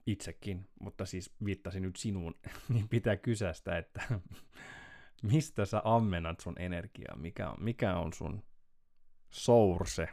[0.07, 2.35] itsekin, mutta siis viittasin nyt sinuun,
[2.73, 4.01] niin pitää kysästä, että
[5.31, 8.43] mistä sä ammennat sun energiaa, mikä on, mikä on sun
[9.29, 10.07] source?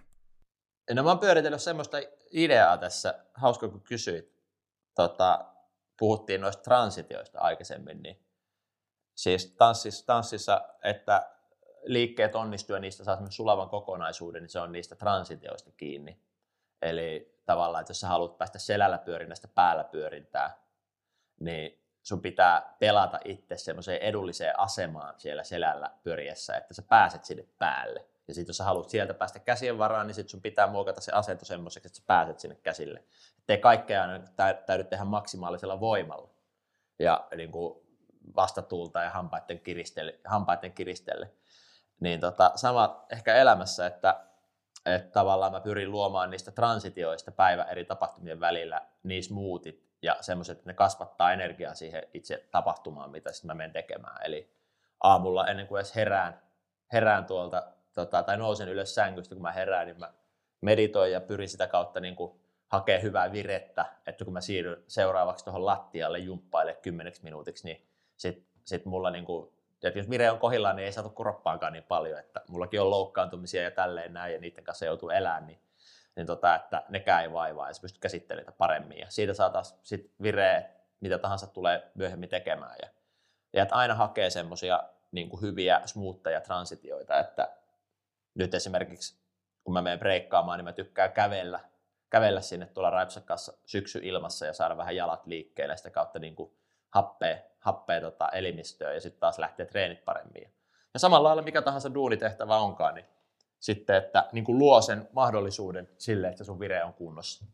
[0.95, 1.99] No mä oon pyöritellyt semmoista
[2.33, 4.33] ideaa tässä, hauska kun kysyit,
[4.95, 5.45] tota,
[5.99, 8.27] puhuttiin noista transitioista aikaisemmin, niin
[9.15, 11.31] siis tanssissa, tanssissa että
[11.83, 16.23] liikkeet onnistuu ja niistä saa sulavan kokonaisuuden, niin se on niistä transitioista kiinni.
[16.83, 20.63] Eli tavallaan, että jos sä haluat päästä selällä pyörinnästä päällä pyörintää,
[21.41, 27.47] niin sun pitää pelata itse semmoiseen edulliseen asemaan siellä selällä pyöriessä, että sä pääset sinne
[27.59, 28.07] päälle.
[28.33, 31.13] Ja sitten jos sä haluat sieltä päästä käsien varaan, niin sitten sun pitää muokata se
[31.13, 33.05] asento semmoiseksi, että sä pääset sinne käsille.
[33.39, 34.25] Ettei kaikkea aina
[34.67, 36.31] täydy tehdä maksimaalisella voimalla.
[36.99, 37.83] Ja niin kuin
[38.37, 40.19] vastatuulta ja hampaiden kiristelle.
[40.25, 41.31] Hampaiden kiristelle.
[42.01, 44.21] Niin tota, sama ehkä elämässä, että,
[44.87, 50.59] että tavallaan mä pyrin luomaan niistä transitioista päivä eri tapahtumien välillä niin smoothit ja semmoiset,
[50.59, 54.23] että ne kasvattaa energiaa siihen itse tapahtumaan, mitä sitten mä menen tekemään.
[54.25, 54.55] Eli
[55.03, 56.43] aamulla ennen kuin edes herään,
[56.93, 57.63] herään tuolta
[57.95, 60.13] tota, tai nousen ylös sängystä, kun mä herään, niin mä
[60.61, 65.45] meditoin ja pyrin sitä kautta niin kuin hakea hyvää virettä, että kun mä siirryn seuraavaksi
[65.45, 69.53] tuohon lattialle jumppaille kymmeneksi minuutiksi, niin sit, sit mulla niin kuin,
[69.83, 73.63] että jos vire on kohillaan, niin ei saatu kuroppaankaan niin paljon, että mullakin on loukkaantumisia
[73.63, 75.59] ja tälleen näin, ja niiden kanssa joutuu elämään, niin,
[76.17, 79.79] niin tota, että nekään ei vaivaa, ja sä pystyt käsittelemään paremmin, ja siitä saa taas
[79.83, 82.89] sit vireä, mitä tahansa tulee myöhemmin tekemään, ja,
[83.53, 87.49] ja että aina hakee semmoisia niin hyviä smoothia transitioita, että
[88.35, 89.23] nyt esimerkiksi
[89.65, 91.61] kun mä menen breikkaamaan, niin mä tykkään kävellä,
[92.11, 96.53] kävellä sinne tuolla Raipsakassa syksy ilmassa ja saada vähän jalat liikkeelle sitä kautta niin kuin
[96.91, 100.55] happea, happea tota elimistöön ja sitten taas lähtee treenit paremmin.
[100.95, 103.07] Ja samalla lailla mikä tahansa duunitehtävä onkaan, niin
[103.61, 107.45] sitten, että niin kuin luo sen mahdollisuuden sille, että sun vire on kunnossa.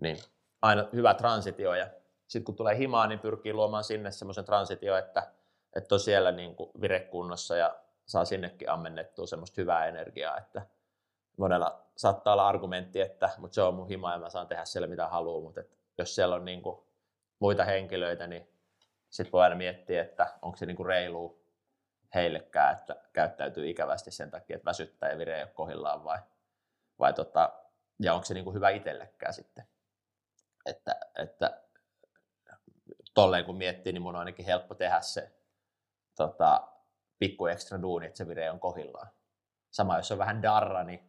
[0.00, 0.18] Niin
[0.62, 1.86] aina hyvä transitio ja
[2.26, 5.32] sitten kun tulee himaa, niin pyrkii luomaan sinne semmoisen transitio, että,
[5.76, 7.74] että on siellä niin kuin vire kunnossa ja
[8.06, 10.66] saa sinnekin ammennettua semmoista hyvää energiaa, että
[11.36, 14.88] monella saattaa olla argumentti, että mutta se on mun hima ja mä saan tehdä siellä
[14.88, 16.80] mitä haluan, mutta että jos siellä on niin kuin
[17.38, 18.48] muita henkilöitä, niin
[19.10, 21.44] sitten voi aina miettiä, että onko se niin kuin reilu
[22.14, 26.18] heillekään, että käyttäytyy ikävästi sen takia, että väsyttää ja vire ei ole kohillaan vai,
[26.98, 27.52] vai tota,
[27.98, 29.64] ja onko se niin kuin hyvä itsellekään sitten.
[30.66, 31.60] Että, että
[33.14, 35.32] tolleen kun miettii, niin mun on ainakin helppo tehdä se
[36.16, 36.68] tota,
[37.18, 39.08] pikku ekstra duuni, että se vire on kohillaan.
[39.70, 41.00] Sama jos on vähän darra, niin,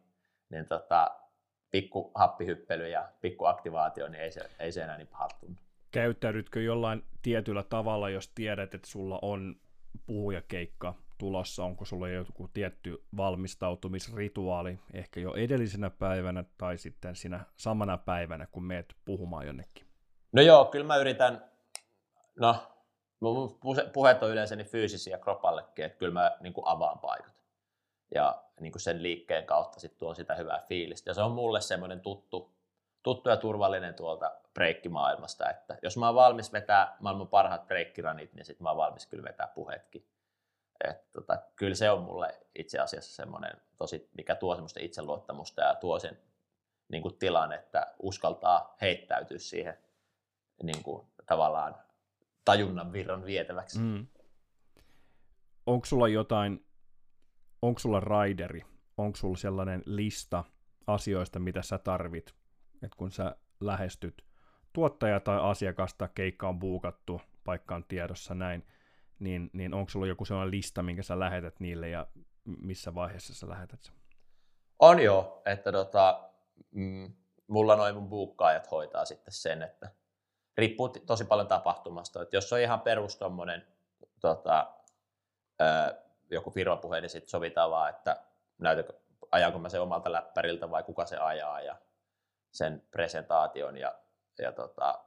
[0.50, 1.10] niin tota,
[1.70, 5.56] pikku happihyppely ja pikku aktivaatio, niin ei se, ei se enää niin pahalta tunnu.
[5.90, 9.56] Käyttäydytkö jollain tietyllä tavalla, jos tiedät, että sulla on
[10.06, 17.98] puhujakeikka tulossa, onko sulla joku tietty valmistautumisrituaali ehkä jo edellisenä päivänä tai sitten siinä samana
[17.98, 19.86] päivänä, kun meet puhumaan jonnekin?
[20.32, 21.44] No joo, kyllä mä yritän,
[22.40, 22.75] no
[23.92, 27.34] puheet on yleensä niin fyysisiä kropallekin, että kyllä mä niin kuin avaan paikat.
[28.14, 31.10] Ja niin kuin sen liikkeen kautta sitten tuon sitä hyvää fiilistä.
[31.10, 32.52] Ja se on mulle semmoinen tuttu,
[33.02, 38.44] tuttu ja turvallinen tuolta breikkimaailmasta, että jos mä oon valmis vetää maailman parhaat breikkiranit, niin
[38.44, 40.06] sitten mä oon valmis kyllä vetää puheetkin.
[40.84, 45.74] Et tota, kyllä se on mulle itse asiassa semmoinen tosi, mikä tuo semmoista itseluottamusta ja
[45.74, 46.18] tuo sen
[46.88, 49.78] niin kuin tilan, että uskaltaa heittäytyä siihen
[50.62, 51.85] niin kuin, tavallaan
[52.46, 53.78] tajunnan virran vietäväksi.
[53.78, 54.06] Mm.
[55.66, 56.66] Onko sulla jotain,
[57.62, 58.62] onko sulla raideri,
[58.96, 60.44] onko sulla sellainen lista
[60.86, 62.34] asioista, mitä sä tarvit,
[62.82, 64.24] että kun sä lähestyt
[64.72, 68.66] tuottaja tai asiakasta, keikka on buukattu, paikka on tiedossa näin,
[69.18, 72.06] niin, niin onko sulla joku sellainen lista, minkä sä lähetät niille ja
[72.44, 73.94] missä vaiheessa sä lähetät sen?
[74.78, 76.30] On joo, että tota,
[76.70, 77.12] mm,
[77.46, 79.90] mulla noin mun buukkaajat hoitaa sitten sen, että
[80.56, 82.22] riippuu tosi paljon tapahtumasta.
[82.22, 83.66] Että jos on ihan perus tommonen,
[84.20, 84.72] tota,
[85.60, 85.94] ö,
[86.30, 88.22] joku firmapuhe, niin sitten sovitaan vaan, että
[88.58, 88.92] näytäkö,
[89.32, 91.76] ajanko mä se omalta läppäriltä vai kuka se ajaa ja
[92.52, 93.94] sen presentaation ja,
[94.38, 95.04] ja tota,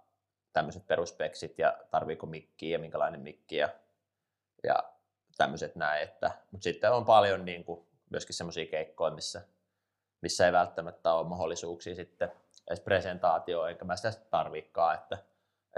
[0.53, 3.69] tämmöiset peruspeksit ja tarviiko mikkiä ja minkälainen mikki ja,
[4.63, 4.83] ja
[5.37, 6.03] tämmöiset näin.
[6.03, 9.41] Että, mutta sitten on paljon niin kuin, myöskin semmoisia keikkoja, missä,
[10.21, 12.31] missä ei välttämättä ole mahdollisuuksia sitten
[12.67, 15.17] edes presentaatioon, eikä mä sitä tarvikaan, että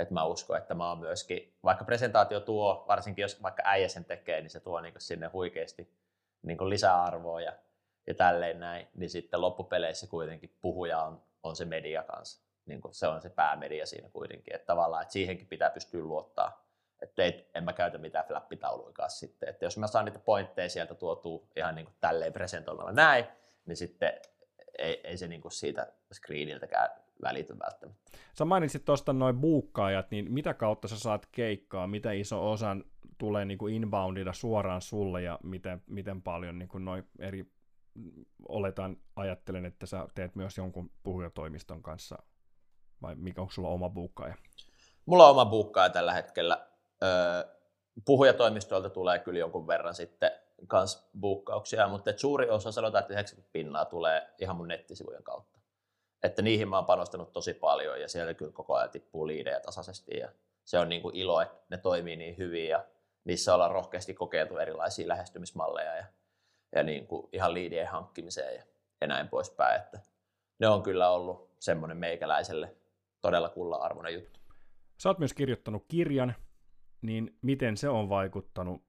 [0.01, 4.05] että mä uskon, että mä oon myöskin, vaikka presentaatio tuo, varsinkin jos vaikka äijä sen
[4.05, 5.93] tekee, niin se tuo niin sinne huikeasti
[6.41, 7.53] niin lisäarvoa ja,
[8.07, 12.41] ja tälleen näin, niin sitten loppupeleissä kuitenkin puhuja on, on se media kanssa.
[12.65, 16.65] Niin se on se päämedia siinä kuitenkin, että tavallaan että siihenkin pitää pystyä luottaa.
[17.01, 19.49] Että ei, en mä käytä mitään flappitauluja sitten.
[19.49, 23.25] Että jos mä saan niitä pointteja sieltä tuotua ihan niin kuin tälleen presentoimalla näin,
[23.65, 24.13] niin sitten
[24.77, 28.11] ei, ei se niin kuin siitä screeniltäkään välity välttämättä.
[28.33, 32.83] Sä mainitsit tuosta noin buukkaajat, niin mitä kautta sä saat keikkaa, mitä iso osan
[33.17, 33.85] tulee niin kuin
[34.31, 37.45] suoraan sulle ja miten, miten paljon niin kuin noin eri,
[38.47, 42.17] oletan, ajattelen, että sä teet myös jonkun puhujatoimiston kanssa
[43.01, 44.35] vai mikä onko sulla oma buukkaaja?
[45.05, 46.67] Mulla on oma buukkaaja tällä hetkellä.
[47.03, 47.43] Öö,
[48.05, 50.31] puhujatoimistoilta tulee kyllä jonkun verran sitten
[50.67, 55.60] kans buukkauksia, mutta suuri osa, sanotaan, että 90 pinnaa tulee ihan mun nettisivujen kautta
[56.23, 60.17] että niihin mä oon panostanut tosi paljon ja siellä kyllä koko ajan tippuu liidejä tasaisesti
[60.17, 60.29] ja
[60.65, 62.85] se on niin kuin ilo, että ne toimii niin hyvin ja
[63.23, 66.05] niissä ollaan rohkeasti kokeiltu erilaisia lähestymismalleja ja,
[66.75, 68.63] ja niin kuin ihan liidien hankkimiseen ja,
[69.01, 69.99] ja näin poispäin, että
[70.59, 72.75] ne on kyllä ollut semmoinen meikäläiselle
[73.21, 74.39] todella kulla-arvoinen juttu.
[74.97, 76.35] Sä oot myös kirjoittanut kirjan,
[77.01, 78.81] niin miten se on vaikuttanut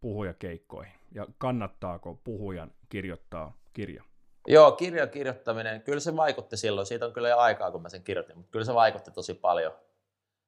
[0.00, 4.04] puhujakeikkoihin ja kannattaako puhujan kirjoittaa kirja?
[4.46, 6.86] Joo, kirjan kirjoittaminen, kyllä se vaikutti silloin.
[6.86, 9.72] Siitä on kyllä jo aikaa, kun mä sen kirjoitin, mutta kyllä se vaikutti tosi paljon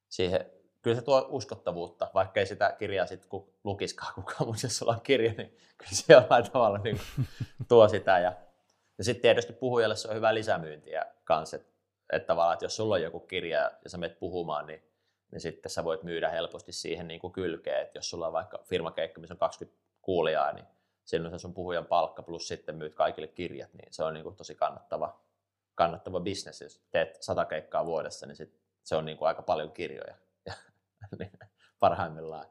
[0.09, 0.51] siihen.
[0.83, 4.93] Kyllä se tuo uskottavuutta, vaikka ei sitä kirjaa sitten kun lukiskaan kukaan, mutta jos sulla
[4.93, 7.01] on kirja, niin kyllä se jollain tavalla niin
[7.69, 8.19] tuo sitä.
[8.19, 8.33] Ja,
[8.99, 11.73] ja sitten tietysti puhujalle se on hyvä lisämyyntiä kanssa, että,
[12.13, 14.83] että tavallaan, että jos sulla on joku kirja ja sä menet puhumaan, niin,
[15.33, 18.59] niin sitten sä voit myydä helposti siihen niin kuin kylkeen, että jos sulla on vaikka
[18.65, 20.67] firmakeikka, missä on 20 kuulijaa, niin
[21.25, 24.37] on se sun puhujan palkka plus sitten myyt kaikille kirjat, niin se on niin kuin
[24.37, 25.21] tosi kannattava,
[25.75, 26.61] kannattava bisnes.
[26.61, 30.15] Jos teet sata keikkaa vuodessa, niin sit se on niin kuin aika paljon kirjoja
[30.47, 30.53] ja,
[31.19, 31.33] niin,
[31.79, 32.47] parhaimmillaan.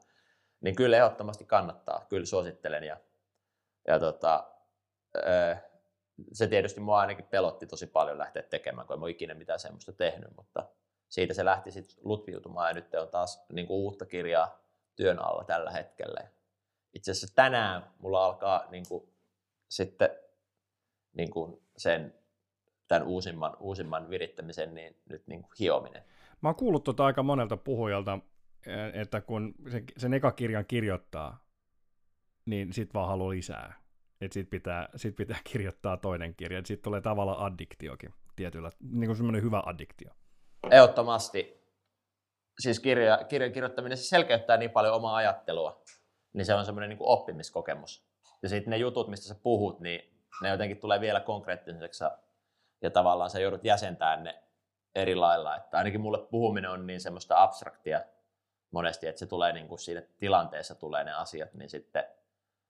[0.60, 2.84] Niin kyllä ehdottomasti kannattaa, kyllä suosittelen.
[2.84, 2.96] Ja,
[3.86, 4.44] ja tota,
[6.32, 9.92] se tietysti mua ainakin pelotti tosi paljon lähteä tekemään, kun en ole ikinä mitään semmoista
[9.92, 10.68] tehnyt, mutta
[11.08, 14.60] siitä se lähti sitten lutviutumaan ja nyt on taas niin kuin uutta kirjaa
[14.96, 16.20] työn alla tällä hetkellä.
[16.96, 19.08] Itse asiassa tänään mulla alkaa niin kuin,
[19.68, 20.10] sitten
[21.12, 22.14] niin kuin sen
[22.88, 26.02] tämän uusimman, uusimman virittämisen niin nyt niin kuin hiominen.
[26.40, 28.18] Mä oon kuullut tota aika monelta puhujalta,
[28.92, 31.44] että kun sen, sen eka kirjan kirjoittaa,
[32.46, 33.80] niin sit vaan haluaa lisää.
[34.20, 36.60] Että sit pitää, sit pitää kirjoittaa toinen kirja.
[36.64, 40.10] Sitten tulee tavallaan addiktiokin tietyllä, niin kuin semmoinen hyvä addiktio.
[40.70, 41.66] Ehdottomasti.
[42.58, 45.82] Siis kirja, kirjan kirjoittaminen se selkeyttää niin paljon omaa ajattelua,
[46.36, 48.06] niin se on semmoinen niin oppimiskokemus.
[48.42, 52.04] Ja sitten ne jutut, mistä sä puhut, niin ne jotenkin tulee vielä konkreettiseksi
[52.82, 54.42] ja tavallaan sä joudut jäsentämään ne
[54.94, 55.56] eri lailla.
[55.56, 58.00] Että ainakin mulle puhuminen on niin semmoista abstraktia
[58.70, 62.04] monesti, että se tulee niin kuin siinä tilanteessa tulee ne asiat, niin sitten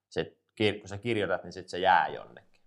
[0.09, 0.39] sit,
[0.81, 2.63] kun sä kirjoitat, niin sitten se jää jonnekin.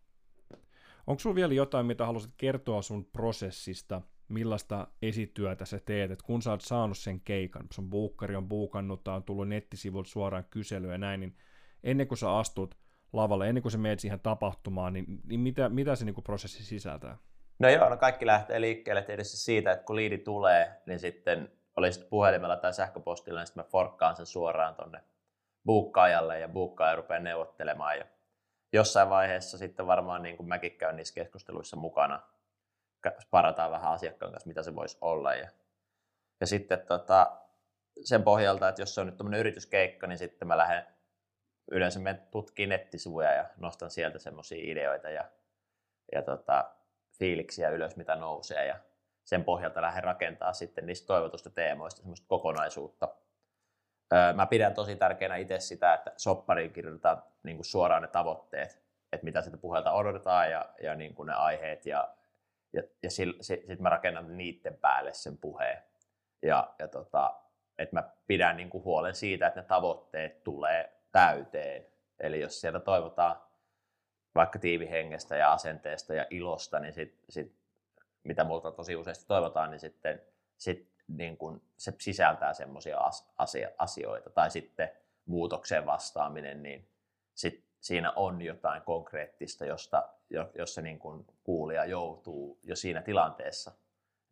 [1.07, 6.41] Onko sulla vielä jotain, mitä haluaisit kertoa sun prosessista, millaista esityötä sä teet, että kun
[6.41, 10.97] sä oot saanut sen keikan, sun buukkari on buukannut on tullut nettisivulta suoraan kyselyä ja
[10.97, 11.37] näin, niin
[11.83, 12.75] ennen kuin sä astut
[13.13, 17.17] lavalle, ennen kuin sä menet siihen tapahtumaan, niin, niin mitä, mitä se niin prosessi sisältää?
[17.59, 21.91] No joo, no kaikki lähtee liikkeelle tietysti siitä, että kun liidi tulee, niin sitten oli
[21.91, 25.03] sitten puhelimella tai sähköpostilla, niin sitten mä forkkaan sen suoraan tonne
[25.65, 28.05] buukkaajalle ja buukkaaja rupeaa neuvottelemaan ja
[28.73, 32.21] jossain vaiheessa sitten varmaan niin kuin mäkin käyn niissä keskusteluissa mukana,
[33.31, 35.49] parataan vähän asiakkaan kanssa, mitä se voisi olla ja,
[36.41, 37.41] ja sitten tota,
[38.03, 40.85] sen pohjalta, että jos se on nyt tämmöinen yrityskeikka, niin sitten mä lähden
[41.71, 45.25] yleensä menen tutkimaan nettisivuja ja nostan sieltä semmoisia ideoita ja,
[46.11, 46.71] ja tota,
[47.19, 48.79] fiiliksiä ylös, mitä nousee ja
[49.23, 53.15] sen pohjalta lähden rakentaa sitten niistä toivotusta teemoista semmoista kokonaisuutta.
[54.35, 59.41] Mä pidän tosi tärkeänä itse sitä, että soppariin kirjoitetaan niin suoraan ne tavoitteet, että mitä
[59.41, 62.09] sitä puhelta odotetaan ja, ja niin ne aiheet ja,
[62.73, 65.83] ja, ja sitten mä rakennan niiden päälle sen puheen.
[66.41, 67.35] Ja, ja tota,
[67.77, 71.85] että mä pidän niin kuin huolen siitä, että ne tavoitteet tulee täyteen.
[72.19, 73.41] Eli jos sieltä toivotaan
[74.35, 77.55] vaikka tiivihengestä ja asenteesta ja ilosta, niin sit, sit,
[78.23, 80.21] mitä multa tosi useasti toivotaan, niin sitten
[80.57, 82.99] sit, niin kun se sisältää semmoisia
[83.37, 84.29] asia, asioita.
[84.29, 84.89] Tai sitten
[85.25, 86.89] muutokseen vastaaminen, niin
[87.33, 90.09] sit siinä on jotain konkreettista, josta,
[90.55, 93.71] jos se niin kun kuulija joutuu jo siinä tilanteessa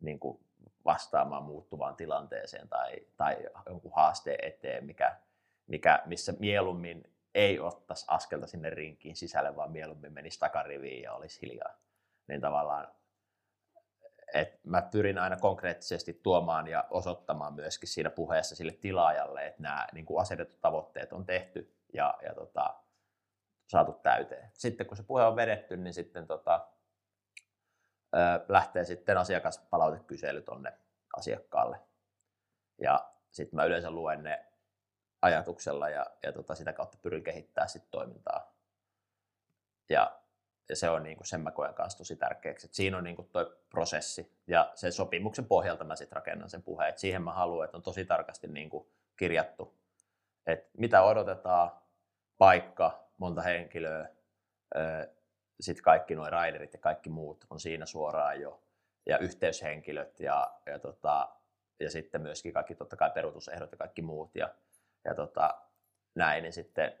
[0.00, 0.40] niin kun
[0.84, 5.16] vastaamaan muuttuvaan tilanteeseen tai, tai jonkun haasteen eteen, mikä,
[5.66, 11.42] mikä, missä mieluummin ei ottaisi askelta sinne rinkiin sisälle, vaan mieluummin menisi takariviin ja olisi
[11.42, 11.74] hiljaa.
[12.28, 12.88] Niin tavallaan,
[14.34, 19.86] että mä pyrin aina konkreettisesti tuomaan ja osoittamaan myöskin siinä puheessa sille tilaajalle, että nämä
[19.92, 22.74] niin kuin asetetut tavoitteet on tehty ja, ja tota,
[23.68, 24.50] saatu täyteen.
[24.54, 26.68] Sitten kun se puhe on vedetty, niin sitten tota,
[28.14, 30.72] ö, lähtee sitten asiakaspalautekysely tuonne
[31.16, 31.80] asiakkaalle.
[32.78, 34.46] Ja sitten mä yleensä luen ne
[35.22, 38.54] ajatuksella ja, ja tota, sitä kautta pyrin kehittämään sit toimintaa.
[39.88, 40.20] Ja,
[40.68, 43.16] ja se on niin kuin sen mä koen kanssa tosi tärkeäksi, että siinä on niin
[43.16, 47.32] kuin toi prosessi ja sen sopimuksen pohjalta mä sitten rakennan sen puheen, että siihen mä
[47.32, 49.78] haluan, että on tosi tarkasti niin kuin kirjattu,
[50.46, 51.70] että mitä odotetaan,
[52.38, 54.08] paikka, monta henkilöä,
[55.60, 58.62] sitten kaikki nuo raiderit ja kaikki muut on siinä suoraan jo,
[59.06, 61.28] ja yhteyshenkilöt ja, ja, tota,
[61.80, 64.34] ja sitten myöskin kaikki totta kai peruutusehdot ja kaikki muut.
[64.34, 64.54] Ja,
[65.04, 65.54] ja tota,
[66.14, 66.92] näin, niin sitten,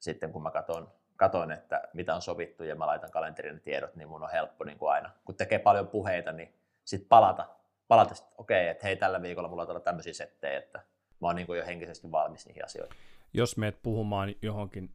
[0.00, 4.08] sitten kun mä katson, katon, että mitä on sovittu ja mä laitan kalenterin tiedot, niin
[4.08, 6.54] mun on helppo niin kuin aina, kun tekee paljon puheita, niin
[6.84, 7.48] sitten palata,
[7.88, 10.78] palata että okei, okay, että hei tällä viikolla mulla on tämmöisiä settejä, että
[11.20, 12.96] mä oon niin kuin jo henkisesti valmis niihin asioihin.
[13.32, 14.94] Jos meet puhumaan johonkin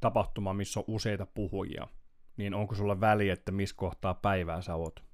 [0.00, 1.86] tapahtumaan, missä on useita puhujia,
[2.36, 5.04] niin onko sulla väliä, että missä kohtaa päivää sä oot?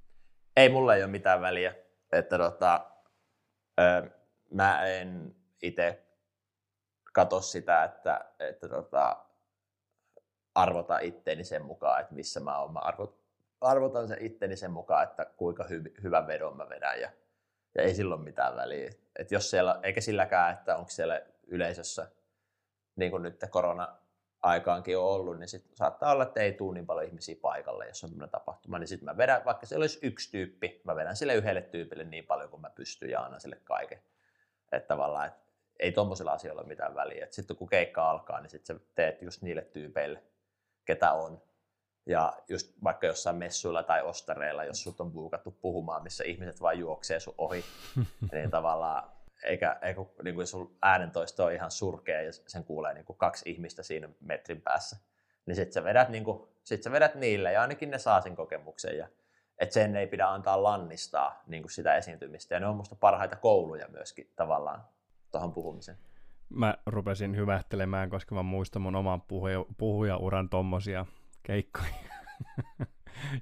[0.56, 1.74] Ei mulla ei ole mitään väliä.
[2.12, 2.90] Että tota,
[3.80, 4.10] ö,
[4.50, 6.06] mä en itse
[7.12, 9.26] katso sitä, että, että tota,
[10.54, 12.72] arvota itteeni sen mukaan, että missä mä oon.
[12.72, 13.22] Mä arvot,
[13.60, 17.10] arvotan sen itteni sen mukaan, että kuinka hy, hyvän vedon mä vedän ja,
[17.74, 18.90] ja ei silloin mitään väliä.
[19.18, 22.10] Et jos siellä, eikä silläkään, että onko siellä yleisössä,
[22.96, 23.98] niin kuin nyt korona
[24.42, 28.04] aikaankin on ollut, niin sit saattaa olla, että ei tule niin paljon ihmisiä paikalle, jos
[28.04, 31.34] on tämmöinen tapahtuma, niin sitten mä vedän, vaikka se olisi yksi tyyppi, mä vedän sille
[31.34, 33.98] yhdelle tyypille niin paljon kuin mä pystyn ja annan sille kaiken.
[34.72, 35.42] Että tavallaan, että
[35.78, 37.26] ei tuommoisilla asioilla ole mitään väliä.
[37.30, 40.22] Sitten kun keikka alkaa, niin sitten sä teet just niille tyypeille,
[40.84, 41.42] ketä on.
[42.06, 46.78] Ja just vaikka jossain messuilla tai ostareilla, jos sut on buukattu puhumaan, missä ihmiset vain
[46.78, 47.64] juoksee sun ohi,
[48.32, 49.10] niin tavallaan
[49.44, 53.50] eikä, eikä niin kuin sun äänentoisto on ihan surkea ja sen kuulee niin kuin kaksi
[53.50, 54.96] ihmistä siinä metrin päässä,
[55.46, 58.36] niin sitten sä, vedät, niin kuin, sit sä vedät niille ja ainakin ne saa sen
[58.36, 58.98] kokemuksen.
[58.98, 59.08] Ja
[59.58, 62.54] että sen ei pidä antaa lannistaa niin kuin sitä esiintymistä.
[62.54, 64.84] Ja ne on musta parhaita kouluja myöskin tavallaan
[65.32, 65.98] tuohon puhumiseen.
[66.48, 71.06] Mä rupesin hyvähtelemään, koska mä muistan mun oman puhuja, puhujauran tommosia
[71.42, 71.92] keikkoja.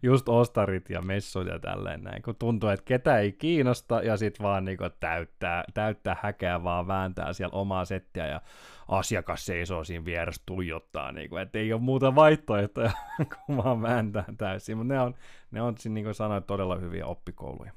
[0.03, 4.43] Just ostarit ja messut ja tälleen näin, kun tuntuu, että ketä ei kiinnosta ja sit
[4.43, 8.41] vaan niinku täyttää, täyttää häkeä, vaan vääntää siellä omaa settiä ja
[8.89, 12.91] asiakas seisoo siinä vieressä tuijottaa, niinku, että ei ole muuta vaihtoehtoja
[13.47, 15.15] kuin vaan vääntää täysin, mutta ne on,
[15.51, 17.73] ne on niin kuin sanoin, todella hyviä oppikouluja.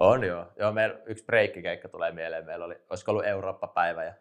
[0.00, 0.46] On joo.
[0.58, 2.46] joo meillä yksi breikkikeikka tulee mieleen.
[2.46, 4.14] Meillä oli, olisiko ollut Eurooppa-päivä ja,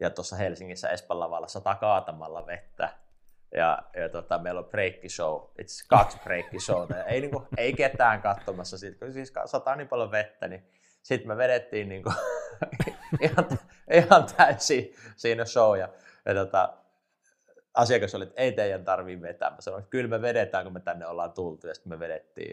[0.00, 2.88] ja tuossa Helsingissä Espan lavalla sata kaatamalla vettä.
[3.54, 7.04] Ja, ja tota, meillä on breakki show, itse kaksi breakki showta.
[7.04, 10.70] ei, niinku, ei ketään katsomassa siitä, kun siis sataa niin paljon vettä, niin
[11.02, 12.12] sitten me vedettiin niinku,
[13.26, 13.58] ihan,
[13.92, 15.78] ihan täysin siinä show.
[15.78, 15.88] Ja,
[16.24, 16.76] ja tota,
[17.74, 19.50] asiakas oli, että ei teidän tarvii vetää.
[19.50, 22.52] Mä sanoin, että kyllä me vedetään, kun me tänne ollaan tultu, ja sitten me vedettiin.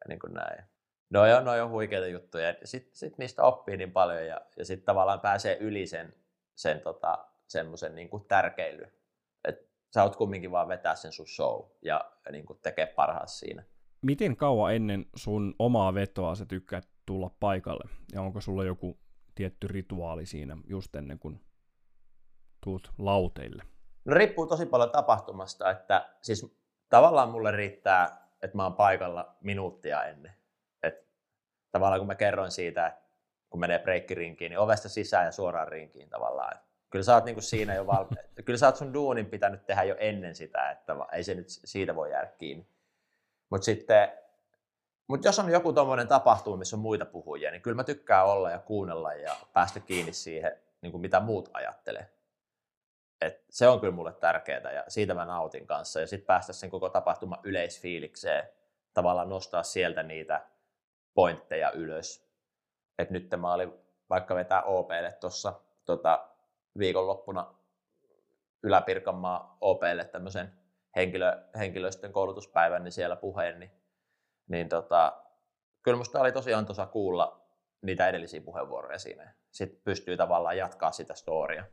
[0.00, 0.64] Ja niin kuin näin.
[1.10, 2.54] No joo, no on huikeita juttuja.
[2.64, 6.14] Sitten sit niistä oppii niin paljon, ja, ja sitten tavallaan pääsee yli sen,
[6.54, 8.82] sen tota, semmoisen niin kuin tärkeily.
[8.82, 8.97] Että
[9.94, 13.64] sä oot kumminkin vaan vetää sen sun show ja, ja niin kuin tekee parhaas siinä.
[14.02, 17.90] Miten kauan ennen sun omaa vetoa sä tykkäät tulla paikalle?
[18.12, 18.98] Ja onko sulla joku
[19.34, 21.40] tietty rituaali siinä just ennen kuin
[22.64, 23.62] tuut lauteille?
[24.04, 26.56] No riippuu tosi paljon tapahtumasta, että siis
[26.88, 30.32] tavallaan mulle riittää, että mä oon paikalla minuuttia ennen.
[30.82, 31.08] Et
[31.72, 33.08] tavallaan kun mä kerroin siitä, että
[33.50, 36.60] kun menee breikkirinkiin, niin ovesta sisään ja suoraan rinkiin tavallaan.
[36.90, 38.06] Kyllä sä oot niinku siinä jo val...
[38.44, 41.94] Kyllä sä oot sun duunin pitänyt tehdä jo ennen sitä, että ei se nyt siitä
[41.94, 42.66] voi jäädä kiinni.
[43.50, 44.12] Mutta sitten,
[45.08, 48.50] mut jos on joku tuommoinen tapahtuma, missä on muita puhujia, niin kyllä mä tykkään olla
[48.50, 52.10] ja kuunnella ja päästä kiinni siihen, niin kuin mitä muut ajattelee.
[53.20, 56.00] Et se on kyllä mulle tärkeää ja siitä mä nautin kanssa.
[56.00, 58.48] Ja sitten päästä sen koko tapahtuma yleisfiilikseen,
[58.94, 60.46] tavallaan nostaa sieltä niitä
[61.14, 62.28] pointteja ylös.
[62.98, 63.72] Et nyt mä olin
[64.10, 66.27] vaikka vetää OPlle tuossa tota,
[66.78, 67.54] viikonloppuna
[68.62, 70.52] Ylä-Pirkanmaa OPlle tämmöisen
[70.96, 73.70] henkilö, henkilöstön koulutuspäivän, niin siellä puheen, niin,
[74.48, 75.22] niin tota,
[75.82, 77.48] kyllä musta oli tosiaan tuossa kuulla
[77.82, 79.34] niitä edellisiä puheenvuoroja siinä.
[79.50, 81.64] Sitten pystyy tavallaan jatkaa sitä storia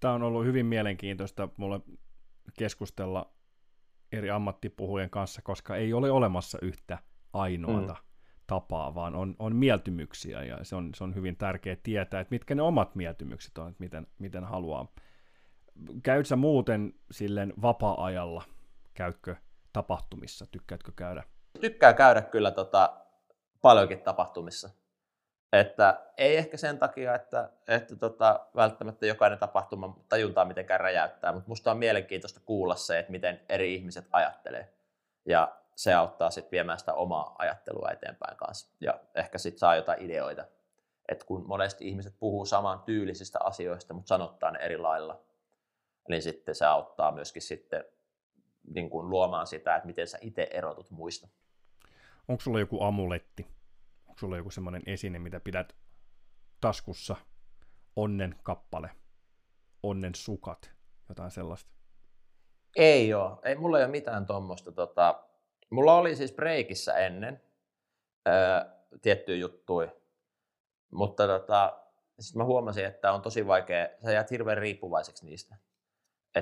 [0.00, 1.80] tämä on ollut hyvin mielenkiintoista mulle
[2.58, 3.32] keskustella
[4.12, 6.98] eri ammattipuhujen kanssa, koska ei ole olemassa yhtä
[7.32, 8.07] ainoata mm.
[8.48, 12.54] Tapaa, vaan on, on mieltymyksiä ja se on, se on hyvin tärkeää tietää, että mitkä
[12.54, 14.92] ne omat mieltymykset on, että miten, miten haluaa.
[16.02, 18.42] Käytkö muuten silleen vapaa-ajalla,
[18.94, 19.36] käytkö
[19.72, 21.22] tapahtumissa, tykkäätkö käydä?
[21.60, 22.92] Tykkää käydä kyllä tota,
[23.62, 24.70] paljonkin tapahtumissa.
[25.52, 31.48] Että ei ehkä sen takia, että, että tota, välttämättä jokainen tapahtuma tajuntaa mitenkään räjäyttää, mutta
[31.48, 34.72] musta on mielenkiintoista kuulla se, että miten eri ihmiset ajattelee.
[35.26, 38.74] Ja se auttaa sitten viemään sitä omaa ajattelua eteenpäin kanssa.
[38.80, 40.44] Ja ehkä sitten saa jotain ideoita.
[41.08, 45.20] Että kun monesti ihmiset puhuu saman tyylisistä asioista, mutta sanottaa ne eri lailla,
[46.08, 47.84] niin sitten se auttaa myöskin sitten
[48.74, 51.28] niin kuin luomaan sitä, että miten sä itse erotut muista.
[52.28, 53.46] Onko sulla joku amuletti,
[54.06, 55.76] onko sulla joku semmoinen esine, mitä pidät
[56.60, 57.16] taskussa,
[57.96, 58.90] onnen kappale,
[59.82, 60.70] onnen sukat,
[61.08, 61.70] jotain sellaista?
[62.76, 64.72] Ei ole, ei mulla ei ole mitään tuommoista.
[64.72, 65.27] Tota,
[65.70, 67.42] mulla oli siis breikissä ennen
[68.28, 68.34] öö,
[69.02, 69.90] tiettyjä juttuja,
[70.90, 71.80] mutta tota,
[72.20, 75.56] sitten mä huomasin, että on tosi vaikea, sä jäät hirveän riippuvaiseksi niistä.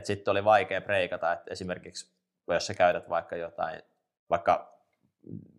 [0.03, 2.16] Sitten oli vaikea breikata, että esimerkiksi
[2.55, 3.83] jos sä käytät vaikka jotain,
[4.31, 4.83] vaikka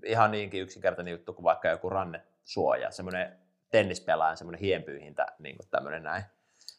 [0.06, 3.40] ihan niinkin yksinkertainen juttu kuin vaikka joku rannesuoja, semmoinen
[3.72, 6.24] tennispelaajan semmoinen hienpyyhintä, niin kuin tämmöinen näin.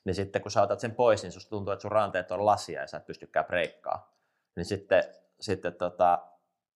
[0.04, 2.80] Niin sitten kun sä otat sen pois, niin susta tuntuu, että sun ranteet on lasia
[2.80, 4.14] ja sä et pystykään breikkaa.
[4.56, 5.04] Niin sitten,
[5.40, 6.27] sitten tota,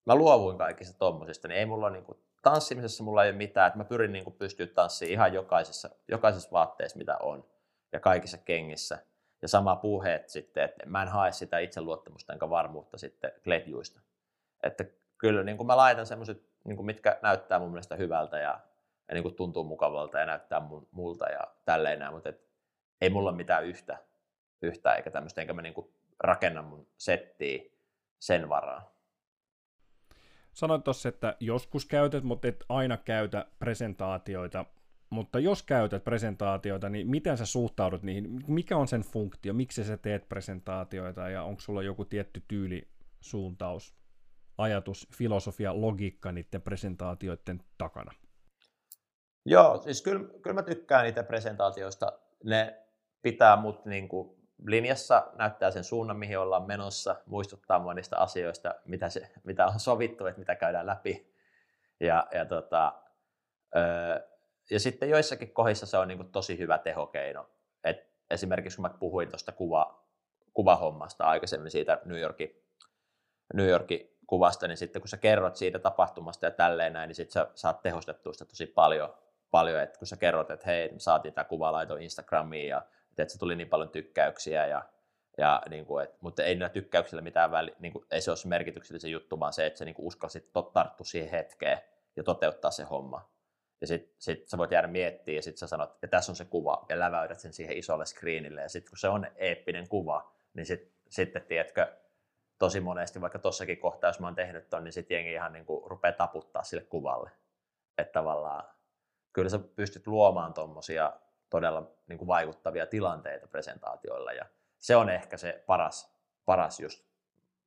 [0.07, 3.79] mä luovuin kaikista tommosista, niin ei mulla niin kuin, tanssimisessa mulla ei ole mitään, että
[3.79, 7.45] mä pyrin niin kuin, pystyä tanssimaan ihan jokaisessa, jokaisessa vaatteessa, mitä on,
[7.93, 8.99] ja kaikissa kengissä.
[9.43, 14.01] Ja sama puheet sitten, että mä en hae sitä itseluottamusta enkä varmuutta sitten kletjuista.
[14.63, 14.85] Että
[15.19, 18.61] kyllä niin kuin mä laitan semmoiset, niin mitkä näyttää mun mielestä hyvältä ja,
[19.09, 22.49] ja niin kuin tuntuu mukavalta ja näyttää mun, multa ja tälleen näin, mutta et,
[23.01, 23.99] ei mulla mitään yhtä,
[24.63, 27.63] yhtä eikä tämmöistä, enkä mä niin kuin rakenna mun settiä
[28.19, 28.83] sen varaan.
[30.53, 34.65] Sanoit tuossa, että joskus käytät, mutta et aina käytä presentaatioita,
[35.11, 38.45] mutta jos käytät presentaatioita, niin miten sä suhtaudut niihin?
[38.47, 39.55] Mikä on sen funktio?
[39.55, 42.89] Miksi sä teet presentaatioita ja onko sulla joku tietty tyyli,
[43.21, 44.03] suuntaus?
[44.59, 48.13] ajatus, filosofia, logiikka niiden presentaatioiden takana?
[49.47, 52.13] Joo, siis kyllä, kyllä mä tykkään niitä presentaatioista.
[52.45, 52.87] Ne
[53.23, 58.75] pitää mut niin kuin linjassa, näyttää sen suunnan, mihin ollaan menossa, muistuttaa mua niistä asioista,
[58.85, 61.33] mitä, se, mitä on sovittu, että mitä käydään läpi.
[62.01, 62.93] Ja, ja, tota,
[63.77, 64.21] öö,
[64.71, 67.51] ja sitten joissakin kohdissa se on niin kuin tosi hyvä tehokeino.
[67.85, 70.05] Et esimerkiksi kun mä puhuin tuosta kuva,
[70.53, 72.63] kuvahommasta aikaisemmin siitä New Yorkin,
[73.55, 77.33] New Yorkin kuvasta, niin sitten kun sä kerrot siitä tapahtumasta ja tälleen näin, niin sitten
[77.33, 79.15] sä saat tehostettua sitä tosi paljon,
[79.51, 82.83] paljon että kun sä kerrot, että hei, saatiin tämä kuva laito Instagramiin ja
[83.19, 84.83] että se tuli niin paljon tykkäyksiä ja,
[85.39, 88.37] ja niin kuin, et, mutta ei näillä tykkäyksillä mitään väli, niin kuin, ei se ole
[88.37, 91.79] se merkityksellinen juttu, vaan se, että se niin uskalsit tarttua siihen hetkeen
[92.17, 93.33] ja toteuttaa se homma.
[93.81, 96.45] Ja sitten sit sä voit jäädä miettimään ja sitten sä sanot, että tässä on se
[96.45, 100.67] kuva ja läväydät sen siihen isolle screenille ja sitten kun se on eeppinen kuva, niin
[100.67, 101.97] sit, sitten tiedätkö,
[102.59, 105.67] tosi monesti, vaikka tossakin kohtaa, jos mä oon tehnyt ton, niin sitten jengi ihan niin
[105.67, 107.31] kuin rupeaa taputtaa sille kuvalle.
[107.99, 108.65] Että tavallaan
[109.33, 111.13] kyllä sä pystyt luomaan tuommoisia
[111.53, 114.45] todella niin kuin vaikuttavia tilanteita presentaatioilla ja
[114.79, 117.05] se on ehkä se paras, paras just,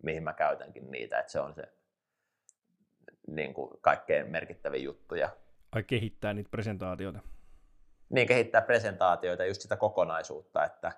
[0.04, 1.64] mihin mä käytänkin niitä, että se on se
[3.28, 5.16] niin kuin kaikkein merkittävin juttu.
[5.16, 5.30] Ja,
[5.72, 7.20] Ai kehittää niitä presentaatioita?
[8.10, 10.92] Niin, kehittää presentaatioita ja just sitä kokonaisuutta, että,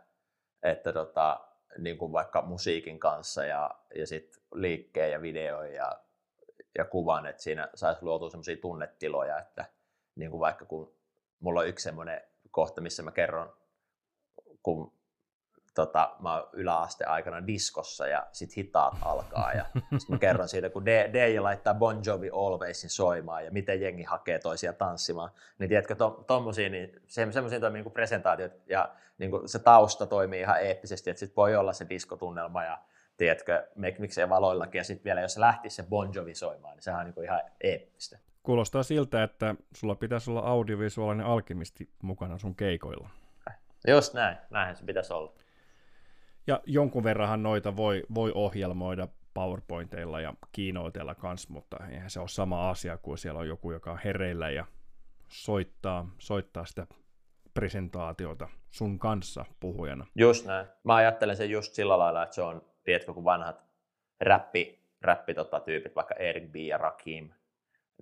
[0.64, 1.40] että tota,
[1.78, 6.02] niin kuin vaikka musiikin kanssa ja, ja sit liikkeen ja videoin ja,
[6.78, 9.66] ja kuvan, että siinä saisi luotua sellaisia tunnetiloja, että
[10.16, 10.96] niin kuin vaikka kun
[11.40, 12.22] mulla on yksi semmoinen
[12.58, 13.54] kohta, missä mä kerron,
[14.64, 14.94] kun
[15.76, 19.66] tota, mä oon yläasteaikana diskossa ja sit hitaat alkaa ja
[20.00, 24.40] sit mä kerron siitä, kun DJ laittaa Bon Jovi Alwaysin soimaan ja miten jengi hakee
[24.40, 25.30] toisia tanssimaan,
[25.60, 30.06] niin tiedätkö, to, tommosia, niin se, semmoisia toimii niin presentaatiot ja niin kuin se tausta
[30.06, 32.78] toimii ihan eeppisesti, että sit voi olla se diskotunnelma ja
[33.18, 33.68] tiedätkö,
[34.00, 37.06] miksei valoillakin ja sitten vielä jos se lähtisi se Bon Jovi soimaan, niin sehän on
[37.06, 38.18] niin kuin ihan eeppistä.
[38.48, 43.10] Kuulostaa siltä, että sulla pitäisi olla audiovisuaalinen alkimisti mukana sun keikoilla.
[43.88, 45.34] Just näin, näinhän se pitäisi olla.
[46.48, 52.28] Ja jonkun verranhan noita voi, voi ohjelmoida PowerPointeilla ja kiinoiteilla kanssa, mutta eihän se ole
[52.28, 54.66] sama asia kuin siellä on joku, joka on hereillä ja
[55.28, 56.88] soittaa, soittaa sitä
[57.54, 60.06] presentaatiota sun kanssa puhujana.
[60.16, 60.68] Just näin.
[60.84, 63.66] Mä ajattelen sen just sillä lailla, että se on, tiedätkö, kun vanhat
[64.22, 66.56] räppi, räppi tota, tyypit, vaikka Eric B.
[66.56, 67.30] ja Rakim,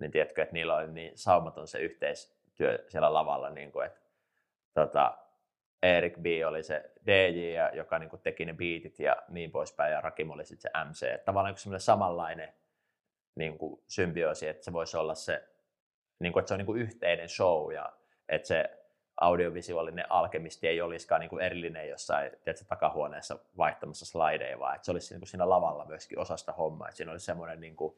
[0.00, 4.00] niin tiedätkö, että niillä oli niin saumaton se yhteistyö siellä lavalla, niin kuin, että
[4.74, 5.18] tota,
[5.82, 10.00] Erik B oli se DJ, joka niin kuin teki ne beatit ja niin poispäin, ja
[10.00, 11.14] Rakim oli sitten se MC.
[11.14, 12.52] Että tavallaan niin semmoinen samanlainen
[13.34, 15.48] niin kuin symbioosi, että se voisi olla se,
[16.18, 17.92] niin kuin, että se on niin kuin yhteinen show, ja
[18.28, 18.86] että se
[19.20, 24.90] audiovisuaalinen alkemisti ei olisikaan niin kuin erillinen jossain tiedätkö, takahuoneessa vaihtamassa slideja, vaan että se
[24.90, 26.88] olisi niin kuin siinä lavalla myöskin osasta hommaa.
[26.88, 27.96] Että siinä olisi semmoinen, niin kuin,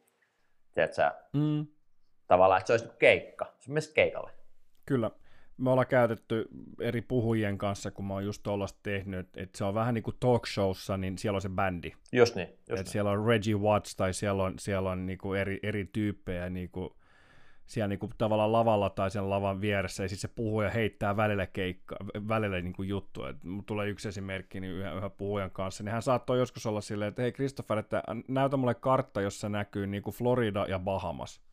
[0.74, 1.66] tiedätkö, mm.
[2.28, 3.44] Tavallaan, että se olisi niin kuin keikka.
[3.44, 4.30] Se on myös keikalle.
[4.86, 5.10] Kyllä
[5.58, 6.48] me ollaan käytetty
[6.80, 10.16] eri puhujien kanssa, kun mä oon just tuollaista tehnyt, että se on vähän niin kuin
[10.20, 11.92] talk showssa, niin siellä on se bändi.
[12.12, 12.48] Just niin.
[12.48, 12.86] Just niin.
[12.86, 16.70] Siellä on Reggie Watts tai siellä on, siellä on niin kuin eri, eri tyyppejä niin
[16.70, 16.90] kuin,
[17.66, 21.46] siellä niin kuin tavallaan lavalla tai sen lavan vieressä, ja sitten se puhuja heittää välillä,
[21.46, 21.96] keikka,
[22.28, 23.24] välillä niin kuin juttu.
[23.24, 27.08] Et tulee yksi esimerkki niin yhä, yhä puhujan kanssa, niin hän saattoi joskus olla silleen,
[27.08, 31.47] että hei Christopher, että näytä mulle kartta, jossa näkyy niin kuin Florida ja Bahamas.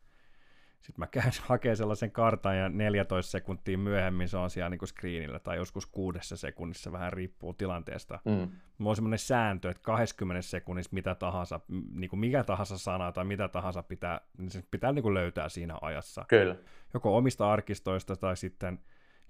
[0.85, 5.39] Sitten mä käyn hakemaan sellaisen kartan ja 14 sekuntia myöhemmin se on siellä niin screenillä
[5.39, 8.19] tai joskus kuudessa sekunnissa, vähän riippuu tilanteesta.
[8.25, 8.51] Mm.
[8.77, 11.59] Mulla on semmoinen sääntö, että 20 sekunnissa mitä tahansa,
[11.93, 15.49] niin kuin mikä tahansa sana tai mitä tahansa pitää, niin se pitää niin kuin löytää
[15.49, 16.25] siinä ajassa.
[16.27, 16.55] Kyllä.
[16.93, 18.79] Joko omista arkistoista tai sitten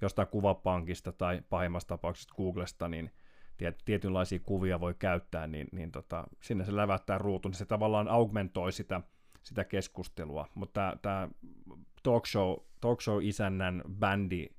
[0.02, 3.12] jostain kuvapankista tai pahimmassa tapauksessa Googlesta, niin
[3.86, 8.72] tietynlaisia kuvia voi käyttää, niin, niin tota, sinne se lävättää ruutu, niin se tavallaan augmentoi
[8.72, 9.02] sitä–
[9.46, 11.30] sitä keskustelua, mutta tämä
[12.04, 14.50] talk show, talk show isännän bändi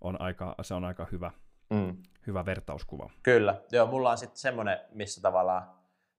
[0.00, 1.30] on aika, se on aika hyvä,
[1.70, 1.96] mm.
[2.26, 3.10] hyvä vertauskuva.
[3.22, 5.70] Kyllä, joo, mulla on sitten semmoinen, missä tavallaan,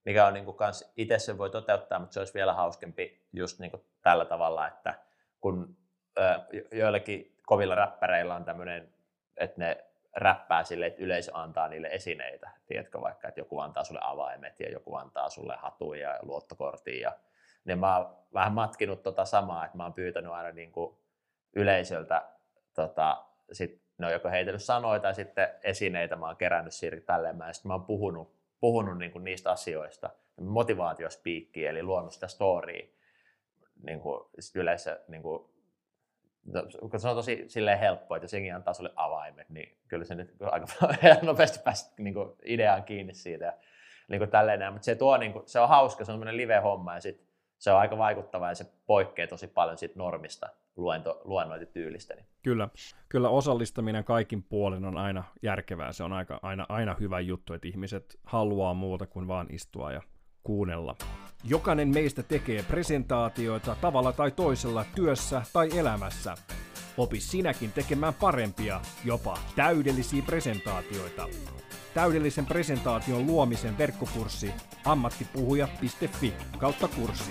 [0.04, 3.84] mikä on niinku kans, itse sen voi toteuttaa, mutta se olisi vielä hauskempi just niinku
[4.02, 4.98] tällä tavalla, että
[5.40, 5.76] kun
[6.18, 6.40] ö,
[6.72, 8.94] joillakin kovilla räppäreillä on tämmöinen,
[9.36, 9.84] että ne
[10.16, 12.50] räppää sille, että yleisö antaa niille esineitä.
[12.66, 17.12] Tiedätkö vaikka, että joku antaa sulle avaimet ja joku antaa sulle hatuja ja luottokortin ja
[17.64, 20.96] niin mä oon vähän matkinut tota samaa, että mä oon pyytänyt aina niin kuin
[21.56, 22.22] yleisöltä,
[22.74, 27.36] tota, sit ne on joko heitellyt sanoja tai sitten esineitä, mä oon kerännyt siitä tälleen,
[27.36, 30.10] mä, sitten mä oon puhunut, puhunut niin kuin niistä asioista,
[30.40, 32.82] motivaatiospiikkiä, eli luonut sitä storya
[33.82, 35.50] niin kuin, yleensä, niin kuin,
[36.44, 40.04] no, kun se on tosi silleen helppoa, että jos jengi antaa sulle avaimet, niin kyllä
[40.04, 40.66] se nyt aika
[41.22, 43.44] nopeasti pääset niin ideaan kiinni siitä.
[43.44, 43.52] Ja,
[44.08, 47.00] niin kuin tälleen, mutta se, tuo, niin kuin, se on hauska, se on live-homma ja
[47.00, 47.26] sitten
[47.62, 52.14] se on aika vaikuttava ja se poikkeaa tosi paljon siitä normista luento, luennointityylistä.
[52.42, 52.68] Kyllä,
[53.08, 55.92] kyllä osallistaminen kaikin puolin on aina järkevää.
[55.92, 60.02] Se on aika, aina, aina hyvä juttu, että ihmiset haluaa muuta kuin vaan istua ja
[60.42, 60.96] kuunnella.
[61.44, 66.34] Jokainen meistä tekee presentaatioita tavalla tai toisella työssä tai elämässä.
[66.98, 71.28] Opi sinäkin tekemään parempia, jopa täydellisiä presentaatioita.
[71.94, 77.30] Täydellisen presentaation luomisen verkkokurssi ammattipuhuja.fi kautta kurssi.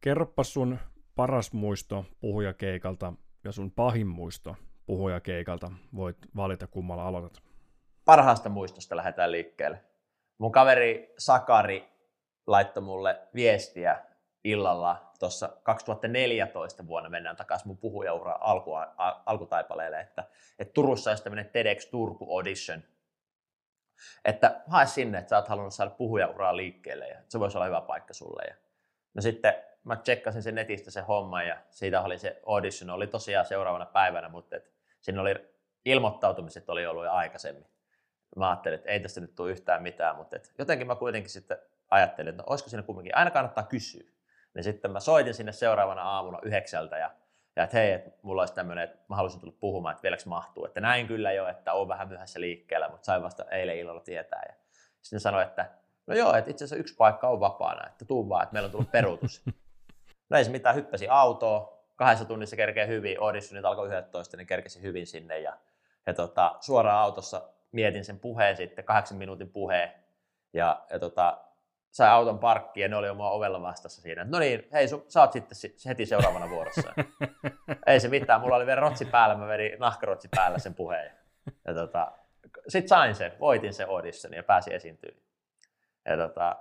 [0.00, 0.78] Kerropa sun
[1.14, 3.12] paras muisto puhujakeikalta
[3.44, 4.56] ja sun pahin muisto
[4.86, 5.70] puhujakeikalta.
[5.96, 7.42] Voit valita kummalla aloitat.
[8.04, 9.84] Parhaasta muistosta lähdetään liikkeelle.
[10.38, 11.88] Mun kaveri Sakari
[12.46, 14.04] laittoi mulle viestiä
[14.44, 18.70] illalla tuossa 2014 vuonna, mennään takaisin mun puhujaura alku,
[19.26, 20.24] alkutaipaleelle, että,
[20.58, 22.82] että Turussa olisi tämmöinen TEDx Turku Audition,
[24.24, 27.80] että hae sinne, että sä oot halunnut saada puhujauraa liikkeelle ja se voisi olla hyvä
[27.80, 28.42] paikka sulle.
[28.48, 28.54] Ja
[29.14, 29.54] no sitten
[29.84, 34.28] mä tsekkasin sen netistä se homma ja siitä oli se audition, oli tosiaan seuraavana päivänä,
[34.28, 35.34] mutta et, siinä oli
[35.84, 37.66] ilmoittautumiset oli ollut jo aikaisemmin.
[38.36, 41.58] Mä ajattelin, että ei tästä nyt tule yhtään mitään, mutta et, jotenkin mä kuitenkin sitten
[41.90, 44.04] ajattelin, että no, olisiko siinä kumminkin, aina kannattaa kysyä.
[44.58, 47.10] Niin sitten mä soitin sinne seuraavana aamuna yhdeksältä ja,
[47.56, 50.64] ja että hei, että mulla olisi tämmöinen, että mä haluaisin tulla puhumaan, että vieläkö mahtuu.
[50.64, 54.42] Että näin kyllä jo, että on vähän myöhässä liikkeellä, mutta sain vasta eilen illalla tietää.
[54.48, 54.54] Ja
[55.02, 55.70] sitten sanoi, että
[56.06, 58.72] no joo, että itse asiassa yksi paikka on vapaana, että tuu vaan, että meillä on
[58.72, 59.42] tullut peruutus.
[60.30, 64.82] no ei se mitään, hyppäsi autoa, kahdessa tunnissa kerkee hyvin, auditionit alkoi 11, niin kerkesi
[64.82, 65.58] hyvin sinne ja,
[66.06, 69.92] ja tota, suoraan autossa mietin sen puheen sitten, kahdeksan minuutin puheen,
[70.52, 71.38] ja, ja tota,
[71.98, 74.24] sai auton parkkiin ja ne oli jo mua ovella vastassa siinä.
[74.24, 76.94] No niin, hei, su, sä oot sitten heti seuraavana vuorossa.
[77.86, 81.10] Ei se mitään, mulla oli vielä rotsi päällä, mä vedin nahkarotsi päällä sen puheen.
[81.66, 82.12] Ja tota,
[82.68, 85.10] sitten sain sen, voitin sen audition ja pääsin esiintyä.
[86.04, 86.56] Ja tota,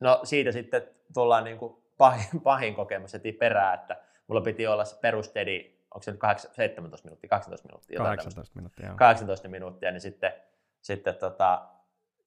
[0.00, 0.82] no siitä sitten
[1.14, 6.02] tullaan niin kuin pahin, pahin kokemus heti perään, että mulla piti olla se perustedi, onko
[6.02, 7.98] se nyt 8, 17 minuuttia, 18 minuuttia?
[7.98, 8.96] 18 minuuttia, joo.
[8.96, 10.32] 18 minuuttia, niin sitten,
[10.80, 11.68] sitten tota,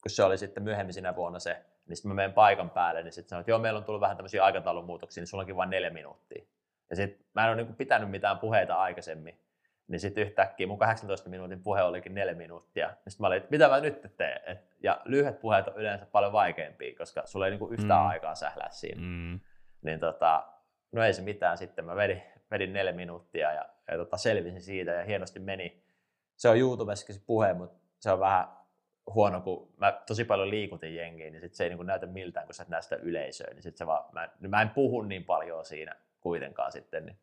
[0.03, 3.13] kun se oli sitten myöhemmin sinä vuonna se niin sitten mä menen paikan päälle, niin
[3.13, 5.69] sitten sanoin, että joo, meillä on tullut vähän tämmöisiä aikataulun muutoksia, niin sulla onkin vain
[5.69, 6.45] neljä minuuttia.
[6.89, 9.39] Ja sitten mä en ole niin pitänyt mitään puheita aikaisemmin,
[9.87, 12.85] niin sitten yhtäkkiä mun 18 minuutin puhe olikin neljä minuuttia.
[12.85, 14.41] Ja sitten mä olin, että mitä mä nyt teen?
[14.45, 18.07] Et, ja lyhyet puheet on yleensä paljon vaikeampia, koska sulla ei niin yhtään mm.
[18.07, 19.01] aikaa sählää siinä.
[19.01, 19.39] Mm.
[19.81, 20.47] Niin tota,
[20.91, 22.21] no ei se mitään, sitten mä vedin,
[22.51, 25.83] vedin neljä minuuttia ja, ja tota, selvisin siitä ja hienosti meni.
[26.37, 28.47] Se on YouTubessakin se puhe, mutta se on vähän
[29.07, 32.53] huono, kun mä tosi paljon liikutin jengiä, niin sit se ei niin näytä miltään, kun
[32.53, 35.23] sä et näe sitä yleisöä, niin sit se vaan, mä, niin mä en puhu niin
[35.23, 37.17] paljon siinä kuitenkaan sitten, niin,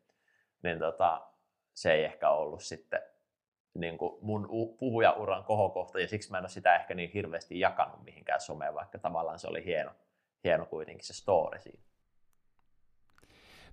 [0.63, 1.27] niin tota,
[1.73, 3.01] se ei ehkä ollut sitten
[3.73, 4.47] niin kuin mun
[4.79, 8.99] puhujauran kohokohta, ja siksi mä en ole sitä ehkä niin hirveästi jakanut mihinkään someen, vaikka
[8.99, 9.91] tavallaan se oli hieno,
[10.43, 11.83] hieno kuitenkin se story siinä.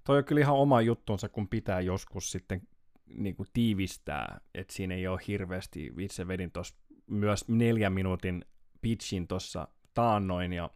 [0.04, 2.62] Toi on kyllä ihan oma juttunsa, kun pitää joskus sitten
[3.06, 6.74] niin kuin tiivistää, että siinä ei ole hirveästi, itse vedin tuossa
[7.06, 8.44] myös neljän minuutin
[8.80, 10.70] pitchin tuossa taannoin ja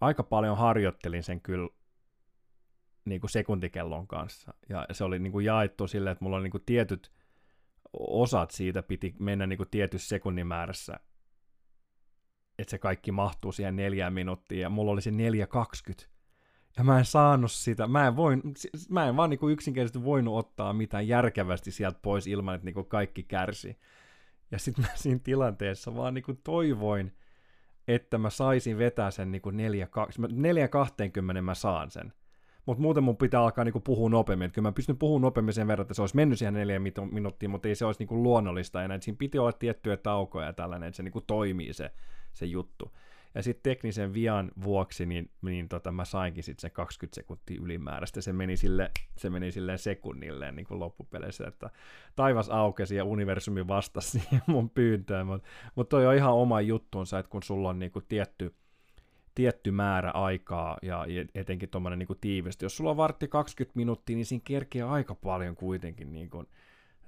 [0.00, 1.68] aika paljon harjoittelin sen kyllä
[3.04, 4.54] niin kuin sekuntikellon kanssa.
[4.68, 7.12] Ja se oli niin kuin jaettu silleen, että mulla oli niin kuin tietyt
[7.98, 11.00] osat siitä piti mennä niin kuin tietyssä sekunnin määrässä,
[12.58, 16.06] että se kaikki mahtuu siihen neljään minuuttiin, ja mulla oli se 4.20.
[16.76, 18.42] Ja mä en saanut sitä, mä en, voin,
[18.88, 22.74] mä en vaan niin kuin yksinkertaisesti voinut ottaa mitään järkevästi sieltä pois ilman, että niin
[22.74, 23.78] kuin kaikki kärsi.
[24.50, 27.12] Ja sitten mä siinä tilanteessa vaan niin kuin toivoin,
[27.88, 29.56] että mä saisin vetää sen niin kuin
[31.36, 32.12] 4.20 mä saan sen.
[32.66, 34.52] Mutta muuten mun pitää alkaa niinku puhua nopeammin.
[34.52, 36.80] Kyllä mä pystyn puhumaan nopeammin sen verran, että se olisi mennyt siihen neljä
[37.10, 39.00] minuuttia, mutta ei se olisi niinku luonnollista enää.
[39.00, 41.90] Siinä piti olla tiettyjä taukoja ja tällainen, että se niinku toimii se,
[42.32, 42.92] se juttu.
[43.34, 48.20] Ja sitten teknisen vian vuoksi, niin, niin tota, mä sainkin sitten sen 20 sekuntia ylimääräistä.
[48.20, 51.70] Se meni, sille, se meni silleen sekunnilleen niin kuin loppupeleissä, että
[52.16, 55.26] taivas aukesi ja universumi vastasi mun pyyntöön.
[55.26, 58.54] Mutta mut toi on ihan oma juttunsa, että kun sulla on niin kuin tietty,
[59.34, 62.64] tietty määrä aikaa ja etenkin tuommoinen niin tiivistä.
[62.64, 66.46] Jos sulla on vartti 20 minuuttia, niin siinä kerkeää aika paljon kuitenkin niin kuin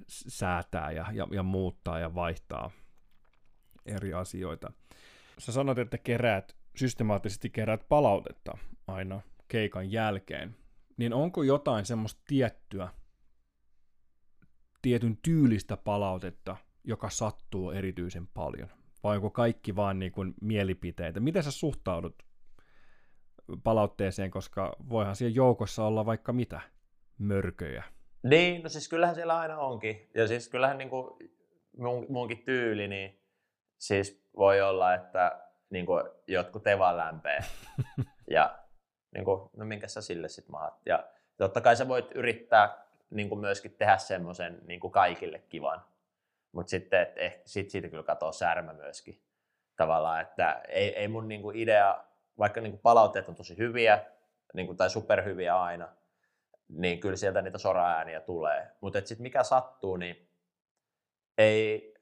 [0.08, 2.70] säätää ja, ja, ja muuttaa ja vaihtaa
[3.86, 4.72] eri asioita.
[5.38, 10.56] Sä sanot, että keräät, systemaattisesti keräät palautetta aina keikan jälkeen.
[10.96, 12.88] Niin onko jotain semmoista tiettyä,
[14.82, 18.68] tietyn tyylistä palautetta, joka sattuu erityisen paljon?
[19.02, 21.20] Vai onko kaikki vaan niin kuin mielipiteitä?
[21.20, 22.22] Miten sä suhtaudut
[23.62, 26.60] palautteeseen, koska voihan siellä joukossa olla vaikka mitä
[27.18, 27.84] mörköjä?
[28.22, 30.10] Niin, no siis kyllähän siellä aina onkin.
[30.14, 31.30] Ja siis kyllähän niin kuin
[31.78, 33.25] mun, munkin tyyli, niin
[33.78, 37.40] siis voi olla, että niin kuin jotkut evan lämpee.
[38.30, 38.58] ja
[39.14, 40.80] niin kuin, no minkä sä sille sitten mahat.
[40.86, 41.04] Ja
[41.36, 45.84] totta kai sä voit yrittää niin kuin myöskin tehdä semmoisen niin kuin kaikille kivan.
[46.52, 49.22] Mutta sitten et, sit siitä kyllä katoo särmä myöskin
[49.76, 52.04] tavallaan, että ei, ei mun niin kuin idea
[52.38, 54.04] vaikka niin kuin palautteet on tosi hyviä
[54.54, 55.88] niin kuin, tai superhyviä aina,
[56.68, 58.70] niin kyllä sieltä niitä sora-ääniä tulee.
[58.80, 60.28] Mutta sitten mikä sattuu, niin
[61.38, 61.94] ei,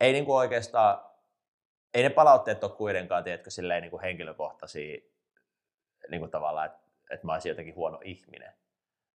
[0.00, 1.10] ei niin kuin oikeastaan,
[1.94, 5.00] ei ne palautteet ole kuitenkaan, tiedätkö, silleen niin kuin henkilökohtaisia
[6.10, 8.52] niin kuin tavallaan, että, että mä olisin jotenkin huono ihminen.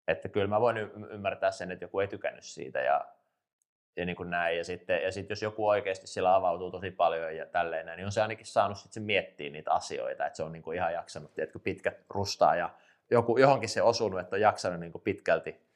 [0.08, 3.06] Että kyllä mä voin y- ymmärtää sen, että joku ei tykännyt siitä ja,
[3.96, 4.58] ja niin kuin näin.
[4.58, 8.06] Ja sitten, ja sitten jos joku oikeasti sillä avautuu tosi paljon ja tälleen näin, niin
[8.06, 11.34] on se ainakin saanut sitten miettiä niitä asioita, että se on niin kuin ihan jaksanut,
[11.34, 12.70] tiedätkö, pitkät rustaa ja
[13.10, 15.69] joku, johonkin se osunut, että on jaksanut niin kuin pitkälti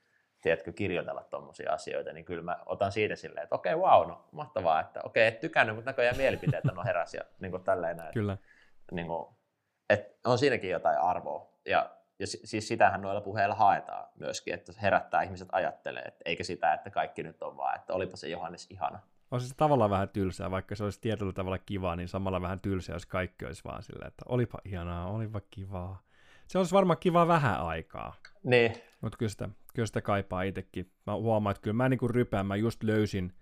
[0.45, 4.25] tiedätkö, kirjoitella tuommoisia asioita, niin kyllä mä otan siitä silleen, että okei, okay, wow, no
[4.33, 7.97] mahtavaa, että okei, okay, et tykännyt, mutta näköjään mielipiteet on heräsi ja niin kuin tälleen
[7.97, 8.15] näin.
[8.15, 8.37] Kyllä.
[8.93, 9.35] Niin kuin,
[9.91, 11.53] että on siinäkin jotain arvoa.
[11.67, 16.75] Ja, ja siis sitähän noilla puheilla haetaan myöskin, että herättää ihmiset ajattelee, että eikä sitä,
[16.75, 18.99] että kaikki nyt on vaan, että olipa se Johannes ihana.
[19.31, 22.97] On se tavallaan vähän tylsää, vaikka se olisi tietyllä tavalla kivaa, niin samalla vähän tylsää,
[22.97, 26.03] jos kaikki olisi vaan silleen, että olipa ihanaa, olipa kivaa.
[26.47, 28.15] Se olisi varmaan kiva vähän aikaa.
[28.43, 28.75] Niin.
[29.01, 30.93] Mutta kyllä sitä, kyllä sitä kaipaa itsekin.
[31.07, 33.33] Mä huomaan, että kyllä mä niin rypään, mä just löysin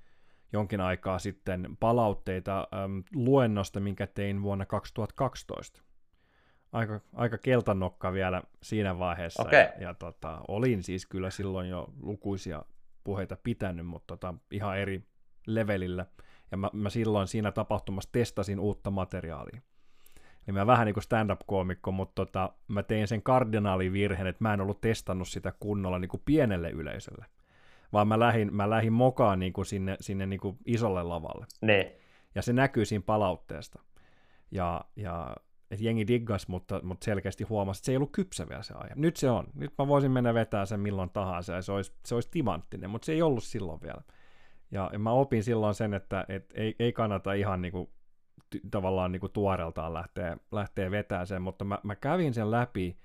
[0.52, 5.82] jonkin aikaa sitten palautteita äm, luennosta, minkä tein vuonna 2012
[6.72, 9.42] aika, aika keltanokka vielä siinä vaiheessa.
[9.42, 9.60] Okay.
[9.60, 12.64] Ja, ja tota, olin siis kyllä silloin jo lukuisia
[13.04, 15.06] puheita pitänyt, mutta tota, ihan eri
[15.46, 16.06] levelillä.
[16.50, 19.60] Ja mä, mä silloin siinä tapahtumassa testasin uutta materiaalia.
[20.46, 24.60] Niin mä vähän niin kuin stand-up-koomikko, mutta tota, mä tein sen kardinaalivirheen, että mä en
[24.60, 27.26] ollut testannut sitä kunnolla niin kuin pienelle yleisölle.
[27.92, 31.46] Vaan mä lähdin, mä lähdin mokaan niin kuin sinne, sinne niin kuin isolle lavalle.
[31.62, 31.96] Ne.
[32.34, 33.82] Ja se näkyy siinä palautteesta.
[34.50, 35.36] Ja, ja
[35.70, 38.94] että jengi diggas, mutta, mutta selkeästi huomasi, että se ei ollut kypsä vielä se aihe.
[38.96, 39.46] Nyt se on.
[39.54, 43.06] Nyt mä voisin mennä vetää sen milloin tahansa ja se olisi, se olisi timanttinen, mutta
[43.06, 44.02] se ei ollut silloin vielä.
[44.70, 47.90] Ja, mä opin silloin sen, että et ei, ei kannata ihan niinku,
[48.70, 52.96] tavallaan niinku tuoreeltaan lähteä, lähteä vetämään sen, mutta mä, mä kävin sen läpi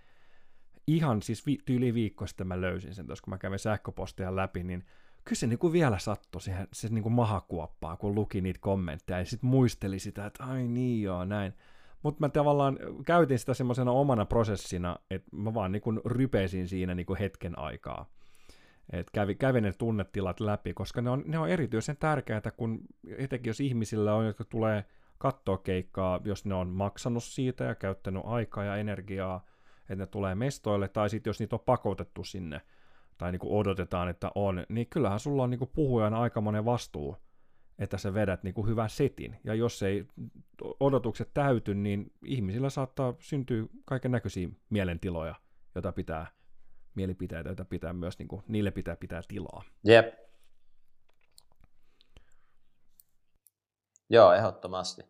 [0.87, 4.63] ihan siis vi, tyyli viikko sitten mä löysin sen tuossa, kun mä kävin sähköpostia läpi,
[4.63, 4.83] niin
[5.23, 9.49] kyllä se niinku vielä sattui siihen, se niinku mahakuoppaa, kun luki niitä kommentteja ja sitten
[9.49, 11.53] muisteli sitä, että ai niin joo, näin.
[12.03, 17.17] Mutta mä tavallaan käytin sitä semmoisena omana prosessina, että mä vaan niin rypesin siinä niin
[17.19, 18.09] hetken aikaa.
[18.89, 22.81] Et kävi, kävin ne tunnetilat läpi, koska ne on, ne on erityisen tärkeää, kun
[23.17, 24.85] etenkin jos ihmisillä on, jotka tulee
[25.17, 29.45] katsoa keikkaa, jos ne on maksanut siitä ja käyttänyt aikaa ja energiaa,
[29.81, 32.61] että ne tulee mestoille, tai sitten jos niitä on pakotettu sinne,
[33.17, 37.17] tai niin odotetaan, että on, niin kyllähän sulla on niin puhujana aika monen vastuu
[37.79, 39.37] että sä vedät niin kuin hyvän setin.
[39.43, 40.05] Ja jos ei
[40.79, 45.35] odotukset täyty, niin ihmisillä saattaa syntyä kaiken näköisiä mielentiloja,
[45.75, 46.27] joita pitää,
[46.95, 49.63] mielipiteitä, joita pitää myös, niin kuin, niille pitää pitää tilaa.
[49.83, 50.26] Jep.
[54.09, 55.01] Joo, ehdottomasti.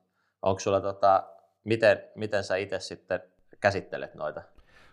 [0.42, 1.24] Onko sulla, tota,
[1.64, 3.20] miten, miten sä itse sitten
[3.60, 4.42] käsittelet noita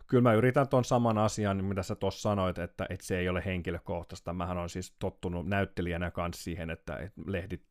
[0.06, 3.42] kyllä mä yritän tuon saman asian, mitä sä tuossa sanoit, että, että se ei ole
[3.44, 4.32] henkilökohtaista.
[4.32, 7.20] Mähän on siis tottunut näyttelijänä kanssa siihen, että, että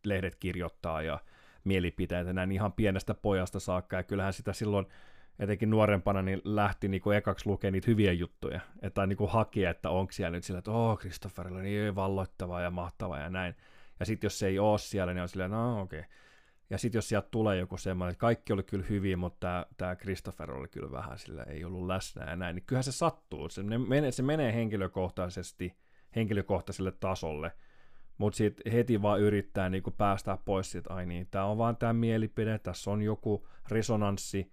[0.06, 1.20] lehdet, kirjoittaa ja
[1.64, 4.86] mielipiteitä näin ihan pienestä pojasta saakka, ja kyllähän sitä silloin
[5.40, 9.66] etenkin nuorempana niin lähti niin kuin ekaksi lukemaan niitä hyviä juttuja, että niin kuin haki,
[9.66, 13.56] että onko siellä nyt sillä, että oh, Christopher oli niin valloittava ja mahtava ja näin.
[14.04, 16.00] Ja sitten jos se ei ole siellä, niin on silleen, no okei.
[16.00, 16.12] Okay
[16.74, 20.52] ja sitten jos sieltä tulee joku semmoinen, että kaikki oli kyllä hyvin, mutta tämä Christopher
[20.52, 23.50] oli kyllä vähän sillä ei ollut läsnä ja näin, niin kyllähän se sattuu.
[23.50, 25.78] Se menee, se menee henkilökohtaisesti
[26.16, 27.52] henkilökohtaiselle tasolle,
[28.18, 31.94] mutta sitten heti vaan yrittää niinku päästää pois siitä, ai niin, tämä on vaan tämä
[31.94, 34.52] mielipide, tässä on joku resonanssi,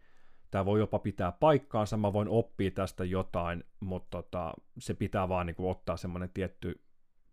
[0.51, 5.47] tämä voi jopa pitää paikkaansa, mä voin oppia tästä jotain, mutta tota, se pitää vaan
[5.47, 6.81] niinku ottaa semmoinen tietty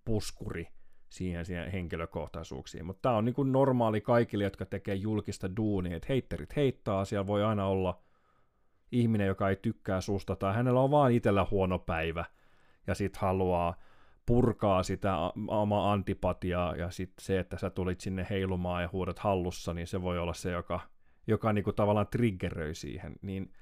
[0.05, 0.68] puskuri,
[1.10, 2.86] siihen, siihen henkilökohtaisuuksiin.
[2.86, 7.28] Mutta tämä on niin kuin normaali kaikille, jotka tekee julkista duunia, että heitterit heittaa, siellä
[7.28, 8.01] voi aina olla
[8.91, 12.26] ihminen, joka ei tykkää susta, tai hänellä on vaan itsellä huono päivä,
[12.88, 13.76] ja sitten haluaa
[14.26, 15.16] purkaa sitä
[15.47, 20.01] omaa antipatiaa, ja sitten se, että sä tulit sinne heilumaan ja huudat hallussa, niin se
[20.01, 20.80] voi olla se, joka,
[21.28, 23.16] joka niinku tavallaan triggeröi siihen.
[23.22, 23.53] Niin,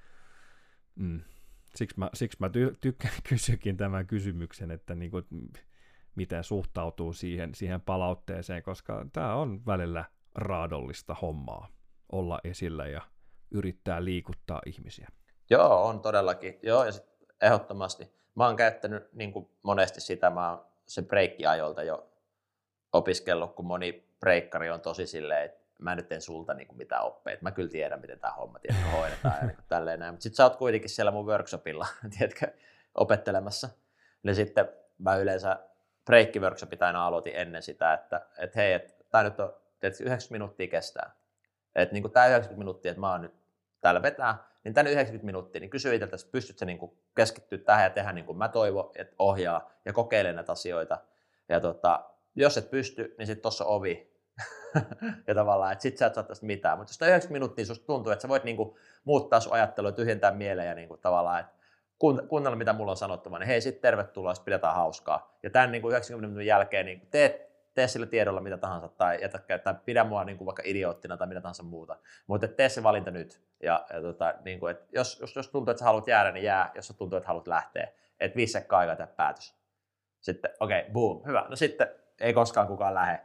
[0.95, 1.21] mm,
[1.75, 5.17] siksi mä, siksi mä ty- tykkään kysykin tämän kysymyksen, että niinku,
[6.15, 10.05] miten suhtautuu siihen, siihen palautteeseen, koska tämä on välillä
[10.35, 11.67] raadollista hommaa
[12.11, 13.01] olla esillä ja
[13.51, 15.07] yrittää liikuttaa ihmisiä.
[15.49, 16.59] Joo, on todellakin.
[16.63, 17.05] Joo, ja sit
[17.41, 18.13] ehdottomasti.
[18.35, 22.09] Mä oon käyttänyt niin kuin monesti sitä, mä oon se breikkiajolta jo
[22.93, 27.03] opiskellut, kun moni breikkari on tosi silleen, että mä nyt en sulta niin kuin mitään
[27.03, 29.45] oppeja, mä kyllä tiedän, miten tämä homma tiedätkö, hoidetaan
[29.85, 30.11] niin.
[30.11, 31.87] Mutta sitten sä oot kuitenkin siellä mun workshopilla,
[32.17, 32.47] tiedätkö,
[32.95, 33.69] opettelemassa.
[34.23, 35.59] Ja sitten mä yleensä
[36.05, 40.67] breikkiworkshopit aina aloitin ennen sitä, että, että hei, että tämä nyt on, että 90 minuuttia
[40.67, 41.15] kestää.
[41.75, 43.33] Että niin tämä 90 minuuttia, että mä oon nyt
[43.81, 45.89] täällä vetää, niin tänne 90 minuuttia, niin kysy
[46.31, 46.79] pystyt sä niin
[47.15, 50.97] keskittyä tähän ja tehdä niin kuin mä toivon, että ohjaa ja kokeile näitä asioita.
[51.49, 54.15] Ja tota, jos et pysty, niin sitten tuossa ovi.
[55.27, 56.77] ja tavallaan, että sit sä et saa tästä mitään.
[56.77, 60.67] Mutta jos 90 minuuttia susta tuntuu, että sä voit niinku muuttaa sun ajattelua, tyhjentää mieleen
[60.67, 61.54] ja niinku tavallaan, että
[61.99, 65.37] kuunnella mitä mulla on sanottava, niin hei sitten tervetuloa, sitten pidetään hauskaa.
[65.43, 69.39] Ja tämän niinku 90 minuutin jälkeen niin teet tee sillä tiedolla mitä tahansa tai, jätä,
[69.63, 71.97] tai pidä mua niin kuin vaikka idioottina tai mitä tahansa muuta.
[72.27, 73.41] Mutta tee se valinta nyt.
[73.63, 76.43] Ja, ja tota, niin kuin, että jos, jos, jos, tuntuu, että sä haluat jäädä, niin
[76.43, 76.71] jää.
[76.75, 77.87] Jos tuntuu, että haluat lähteä.
[78.19, 79.55] Että viisi sekkaa aikaa tehdä päätös.
[80.21, 81.45] Sitten, okei, okay, boom, hyvä.
[81.49, 81.87] No sitten
[82.21, 83.21] ei koskaan kukaan lähde.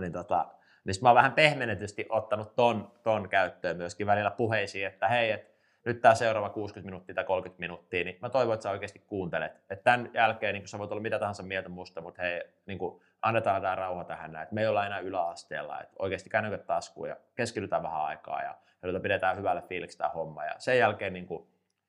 [0.00, 0.46] Niin, tota,
[0.84, 5.55] niin mä oon vähän pehmenetysti ottanut ton, ton käyttöön myöskin välillä puheisiin, että hei, että
[5.86, 9.52] nyt tämä seuraava 60 minuuttia tai 30 minuuttia, niin mä toivon, että sä oikeasti kuuntelet.
[9.56, 13.02] Että tämän jälkeen niin sä voit olla mitä tahansa mieltä musta, mutta hei, niin kuin,
[13.22, 17.08] annetaan tämä rauha tähän näin, että me ei olla enää yläasteella, että oikeasti kännykät taskuun
[17.08, 18.54] ja keskitytään vähän aikaa ja,
[18.92, 21.48] ja pidetään hyvälle fiiliksi tämä homma ja sen jälkeen niin kuin,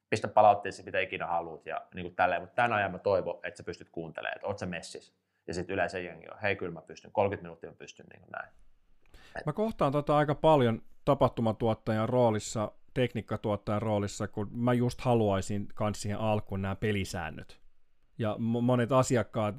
[0.10, 3.58] pistä palautteessa mitä ikinä haluat ja niin kuin tälleen, mutta tämän ajan mä toivon, että
[3.58, 5.16] sä pystyt kuuntelemaan, että oot sä messis.
[5.48, 8.50] Ja sitten yleensä jengi on, hei kyllä mä pystyn, 30 minuuttia mä pystyn niin näin.
[9.45, 12.72] Mä kohtaan tota aika paljon tapahtumatuottajan roolissa,
[13.02, 17.60] tekniikkatuottajan roolissa, kun mä just haluaisin kans siihen alkuun nämä pelisäännöt
[18.18, 19.56] ja monet asiakkaat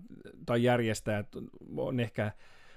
[0.46, 1.28] tai järjestäjät
[1.76, 2.32] on ehkä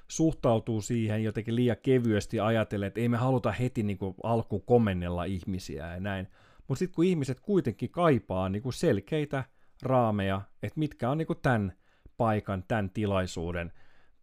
[0.07, 5.23] suhtautuu siihen jotenkin liian kevyesti ajatellen, että ei me haluta heti niin kuin alkuun komennella
[5.23, 6.27] ihmisiä ja näin.
[6.67, 9.43] Mutta sitten kun ihmiset kuitenkin kaipaa niin kuin selkeitä
[9.81, 11.73] raameja, että mitkä on niin kuin tämän
[12.17, 13.71] paikan, tämän tilaisuuden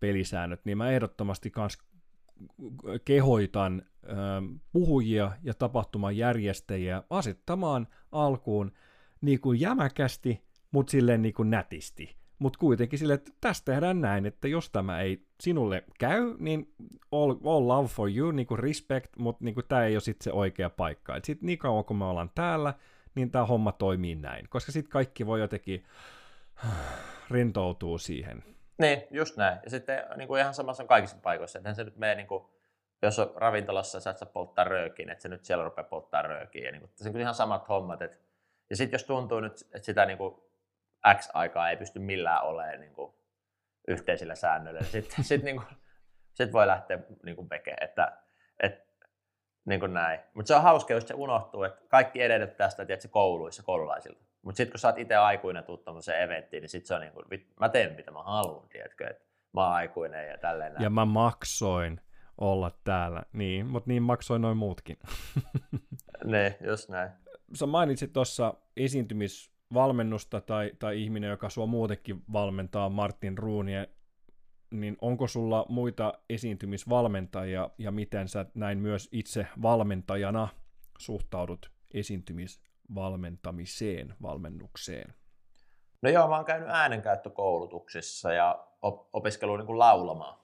[0.01, 1.79] pelisäännöt, niin mä ehdottomasti kans
[3.05, 3.83] kehoitan
[4.73, 8.73] puhujia ja tapahtuman järjestäjiä asettamaan alkuun
[9.21, 12.17] niin kuin jämäkästi mutta silleen niin kuin nätisti.
[12.39, 16.75] Mutta kuitenkin silleen, että tästä tehdään näin, että jos tämä ei sinulle käy, niin
[17.13, 20.33] all, all love for you, niin kuin respect, mutta niin tämä ei ole sitten se
[20.33, 21.21] oikea paikka.
[21.25, 22.75] Sitten niin kauan kun me ollaan täällä,
[23.15, 25.85] niin tämä homma toimii näin, koska sitten kaikki voi jotenkin
[27.31, 28.45] rentoutua siihen.
[28.79, 29.59] Niin, just näin.
[29.65, 31.59] Ja sitten niin kuin ihan samassa on kaikissa paikoissa.
[31.59, 32.45] Että se nyt menee, niin kuin,
[33.03, 36.65] jos on ravintolassa, sä et saa polttaa röökiin, että se nyt siellä rupeaa polttaa röökiin.
[36.65, 38.03] Ja niin kuin, se on ihan samat hommat.
[38.03, 38.17] Että,
[38.71, 40.43] ja sitten jos tuntuu nyt, että sitä niin kuin,
[41.15, 43.15] X aikaa ei pysty millään olemaan niin kuin,
[43.89, 45.69] yhteisillä säännöillä, niin sitten sit, niin kuin,
[46.35, 48.17] sit voi lähteä niin kuin veke, että
[48.63, 48.89] et,
[49.65, 50.21] niin kuin näin.
[50.35, 54.25] Mutta se on hauska, jos se unohtuu, että kaikki edellyttää sitä tiedätkö, kouluissa koululaisilta.
[54.49, 57.13] Mutta sitten kun sä oot itse aikuinen tuu se eventtiin, niin sitten se on niin
[57.13, 57.25] kuin,
[57.61, 60.83] mä teen mitä mä haluan, tiedätkö, että mä oon aikuinen ja tälleen näin.
[60.83, 62.01] Ja mä maksoin
[62.39, 64.99] olla täällä, niin, mutta niin maksoin noin muutkin.
[66.25, 67.11] ne, just näin.
[67.55, 73.89] Sä mainitsit tuossa esiintymis valmennusta tai, tai ihminen, joka sua muutenkin valmentaa, Martin Ruunie,
[74.71, 80.49] niin onko sulla muita esiintymisvalmentajia ja miten sä näin myös itse valmentajana
[80.99, 81.71] suhtaudut
[82.89, 85.15] esiintymisvalmentamiseen, valmennukseen?
[86.03, 90.39] No joo, mä oon käynyt äänenkäyttökoulutuksissa ja op- opiskellut niin kuin laulamaan.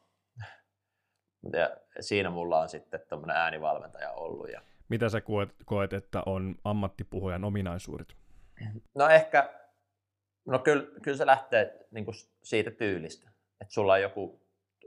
[1.52, 4.50] Ja siinä mulla on sitten tämmöinen äänivalmentaja ollut.
[4.50, 4.60] Ja...
[4.88, 8.16] Mitä sä koet, koet, että on ammattipuhujan ominaisuudet?
[8.94, 9.50] No ehkä,
[10.46, 13.30] no kyllä, kyllä se lähtee niin kuin siitä tyylistä,
[13.60, 14.40] että sulla on joku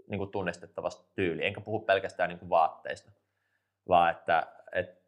[0.07, 3.11] niin kuin tunnistettava tyyli, enkä puhu pelkästään niin kuin vaatteista,
[3.87, 5.01] vaan että, että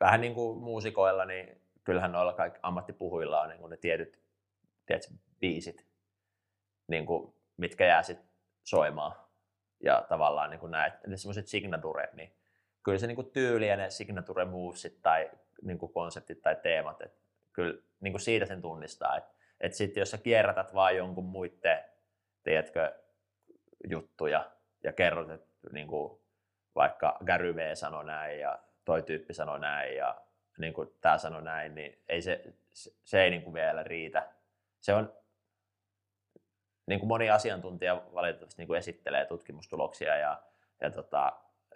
[0.00, 4.22] vähän niin kuin muusikoilla, niin kyllähän noilla kaikki ammattipuhuilla on niin kuin ne tietyt
[4.86, 5.86] tiedätkö, biisit,
[6.86, 8.28] niin kuin, mitkä jää sitten
[8.62, 9.16] soimaan.
[9.80, 12.32] Ja tavallaan niin kuin näet, ne semmoiset signaturet, niin
[12.82, 15.30] kyllä se niin kuin tyyli ja ne signature movesit tai
[15.62, 17.20] niin kuin konseptit tai teemat, että
[17.52, 19.16] kyllä niin kuin siitä sen tunnistaa.
[19.16, 21.84] Että et sitten jos sä kierrätät vaan jonkun muiden,
[22.42, 22.92] tiedätkö,
[23.90, 24.50] juttuja
[24.84, 26.20] ja kerrot, että niin kuin
[26.74, 30.20] vaikka Gary V sanoi näin ja toi tyyppi sanoi näin ja
[30.58, 32.44] niin kuin tämä sanoi näin, niin ei se,
[33.04, 34.28] se ei niin kuin vielä riitä.
[34.80, 35.12] Se on,
[36.86, 40.42] niin kuin moni asiantuntija valitettavasti niin kuin esittelee tutkimustuloksia ja,
[40.80, 41.32] ja tota,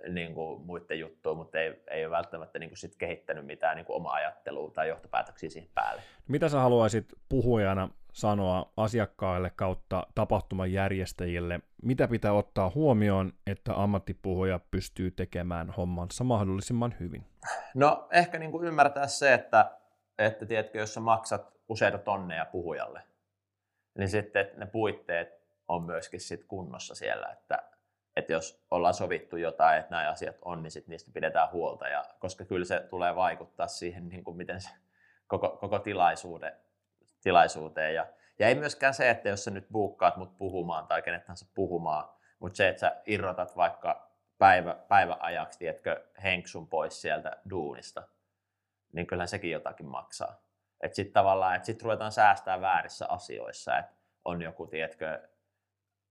[0.08, 3.86] niin kuin muiden juttuja, mutta ei, ei ole välttämättä niin kuin sit kehittänyt mitään niin
[3.86, 6.02] kuin omaa ajattelua tai johtopäätöksiä siihen päälle.
[6.28, 11.60] Mitä sä haluaisit puhujana sanoa asiakkaille kautta tapahtuman järjestäjille?
[11.82, 17.26] Mitä pitää ottaa huomioon, että ammattipuhuja pystyy tekemään hommansa mahdollisimman hyvin?
[17.74, 19.70] No ehkä niin kuin ymmärtää se, että,
[20.18, 23.02] että tiedätkö, jos sä maksat useita tonneja puhujalle,
[23.98, 25.28] niin sitten ne puitteet
[25.68, 27.62] on myöskin sit kunnossa siellä, että
[28.16, 32.04] että jos ollaan sovittu jotain, että nämä asiat on, niin sit niistä pidetään huolta, ja,
[32.18, 34.70] koska kyllä se tulee vaikuttaa siihen, niin kuin miten se
[35.26, 36.52] koko, koko tilaisuuden,
[37.26, 37.94] tilaisuuteen.
[37.94, 38.06] Ja,
[38.38, 42.08] ja ei myöskään se, että jos sä nyt buukkaat mut puhumaan tai kenet tahansa puhumaan,
[42.38, 48.02] mutta se, että sä irrotat vaikka päivä, päiväajaksi, tiedätkö, henksun pois sieltä duunista,
[48.92, 50.42] niin kyllä sekin jotakin maksaa.
[50.80, 53.92] Että sitten tavallaan, että sitten ruvetaan säästää väärissä asioissa, että
[54.24, 55.28] on joku, tiedätkö,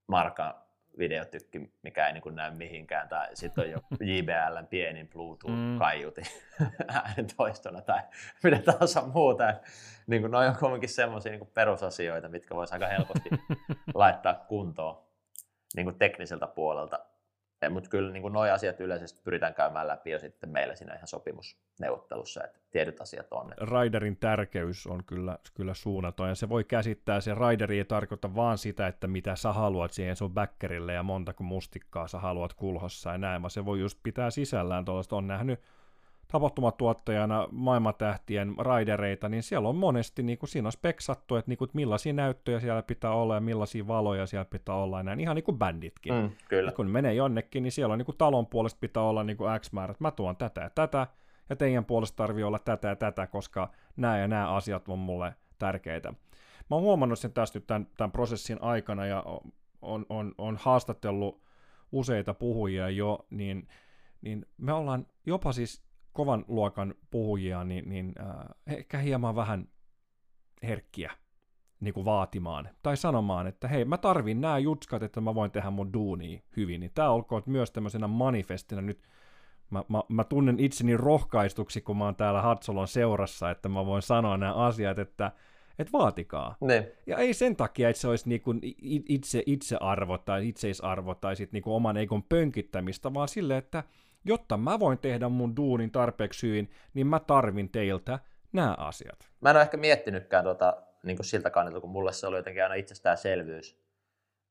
[0.07, 0.64] marka
[0.98, 3.80] videotykki, mikä ei niin näy mihinkään, tai sitten on jo
[4.10, 6.68] JBLn pienin Bluetooth-kaiuti mm.
[6.96, 8.02] äänentoistona tai
[8.43, 9.54] mitä tahansa muuta.
[10.08, 13.30] niin kuin, ne on kuitenkin semmoisia niin perusasioita, mitkä voisi aika helposti
[13.93, 15.06] laittaa kuntoon
[15.76, 17.00] niin kuin tekniseltä puolelta.
[17.70, 22.43] Mutta kyllä niin nuo asiat yleisesti pyritään käymään läpi jo sitten meillä siinä ihan sopimusneuvottelussa,
[22.43, 23.51] että tietyt asiat on.
[23.57, 28.57] Riderin tärkeys on kyllä, kyllä suunnaton, ja se voi käsittää, se Rideri ei tarkoita vaan
[28.57, 33.18] sitä, että mitä sä haluat siihen sun backerille ja montako mustikkaa sä haluat kulhossa ja
[33.18, 35.61] näin, vaan se voi just pitää sisällään tuollaista, on nähnyt
[36.28, 41.67] tapahtumatuottajana maailmatähtien raidereita, niin siellä on monesti, niin kuin siinä on speksattu, että, niin kuin,
[41.67, 45.36] että millaisia näyttöjä siellä pitää olla ja millaisia valoja siellä pitää olla ja näin, ihan
[45.36, 46.13] niin kuin bänditkin.
[46.13, 46.71] Mm, kyllä.
[46.71, 49.59] Ja kun menee jonnekin, niin siellä on niin kuin talon puolesta pitää olla niin kuin
[49.59, 51.07] X määrä, että mä tuon tätä ja tätä,
[51.49, 55.36] ja teidän puolesta tarvii olla tätä ja tätä, koska nämä ja nämä asiat on mulle
[55.59, 56.13] tärkeitä.
[56.69, 59.23] Mä oon huomannut sen tästä nyt tämän, tämän prosessin aikana ja
[59.82, 61.41] on, on, on haastatellut
[61.91, 63.67] useita puhujia jo, niin,
[64.21, 65.84] niin me ollaan jopa siis
[66.16, 68.36] kovan luokan puhujia, niin, niin äh,
[68.68, 69.68] ehkä hieman vähän
[70.63, 71.11] herkkiä
[71.80, 75.70] niin kuin vaatimaan tai sanomaan, että hei, mä tarvin nämä jutskat, että mä voin tehdä
[75.70, 78.99] mun duunia hyvin, niin tämä olkoon myös tämmöisenä manifestina nyt,
[79.70, 84.01] mä, mä, mä tunnen itseni rohkaistuksi, kun mä oon täällä Hatsolon seurassa, että mä voin
[84.01, 85.32] sanoa nämä asiat, että
[85.80, 86.55] et vaatikaa.
[86.61, 86.91] Ne.
[87.07, 88.53] Ja ei sen takia, että se olisi niinku
[89.09, 93.84] itse, itsearvo tai itseisarvo tai sit niinku oman eikon pönkittämistä, vaan sille, että
[94.26, 98.19] jotta mä voin tehdä mun duunin tarpeeksi hyvin, niin mä tarvin teiltä
[98.53, 99.30] nämä asiat.
[99.41, 102.63] Mä en ole ehkä miettinytkään tuota, niin kuin siltä kannalta, kun mulle se oli jotenkin
[102.63, 103.80] aina itsestäänselvyys.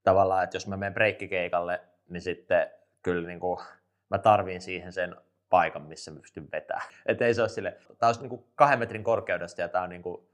[0.03, 2.71] Tavallaan, että jos mä menen breikkikeikalle, niin sitten
[3.03, 3.61] kyllä niin kuin,
[4.11, 5.17] mä tarviin siihen sen
[5.51, 6.87] paikan, missä mä pystyn vetämään.
[7.07, 9.91] Että ei se ole sille, tää olisi niin kuin kahden metrin korkeudesta ja tää on
[9.91, 10.29] niin kuin,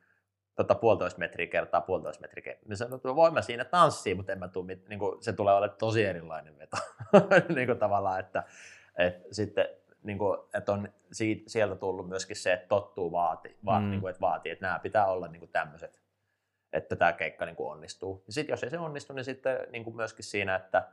[0.55, 2.57] tota, puolitoista metriä kertaa puolitoista metriä.
[2.69, 5.55] Niin se että voin mä siinä tanssia, mutta en mä tuu, niin kuin, se tulee
[5.55, 6.77] olemaan tosi erilainen veto.
[7.55, 8.45] niin kuin tavallaan, että
[9.07, 9.69] et sitten
[10.03, 13.91] niin kuin, että on siitä, sieltä tullut myöskin se, että tottuu vaati, va, mm.
[13.91, 16.01] niin kuin, että vaatii, että nämä pitää olla niin kuin tämmöiset,
[16.73, 18.25] että tämä keikka niin kuin onnistuu.
[18.27, 20.89] Ja sitten jos ei se onnistu, niin sitten niin kuin myöskin siinä, että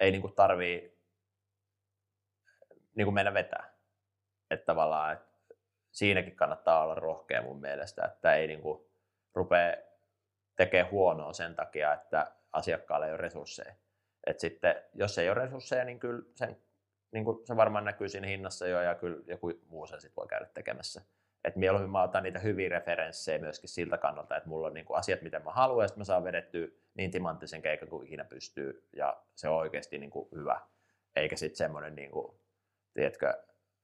[0.00, 0.98] ei niin kuin tarvii
[2.94, 3.72] niin kuin mennä vetää.
[4.50, 5.54] Että tavallaan, että
[5.90, 8.80] siinäkin kannattaa olla rohkea mun mielestä, että ei niin kuin
[9.34, 9.76] rupea
[10.56, 13.74] tekemään huonoa sen takia, että asiakkaalle ei ole resursseja.
[14.26, 16.56] Et sitten, jos ei ole resursseja, niin kyllä sen
[17.12, 20.26] niin kuin se varmaan näkyy siinä hinnassa jo, ja kyllä joku muu sen sit voi
[20.26, 21.02] käydä tekemässä.
[21.44, 24.98] Et mieluummin mä otan niitä hyviä referenssejä myöskin siltä kannalta, että mulla on niin kuin
[24.98, 28.88] asiat, miten mä haluan, ja sitten mä saan vedettyä niin timanttisen keikan kuin ikinä pystyy,
[28.96, 30.60] ja se on oikeasti niin kuin hyvä.
[31.16, 32.36] Eikä sitten semmoinen, niin kuin,
[32.94, 33.34] tiedätkö,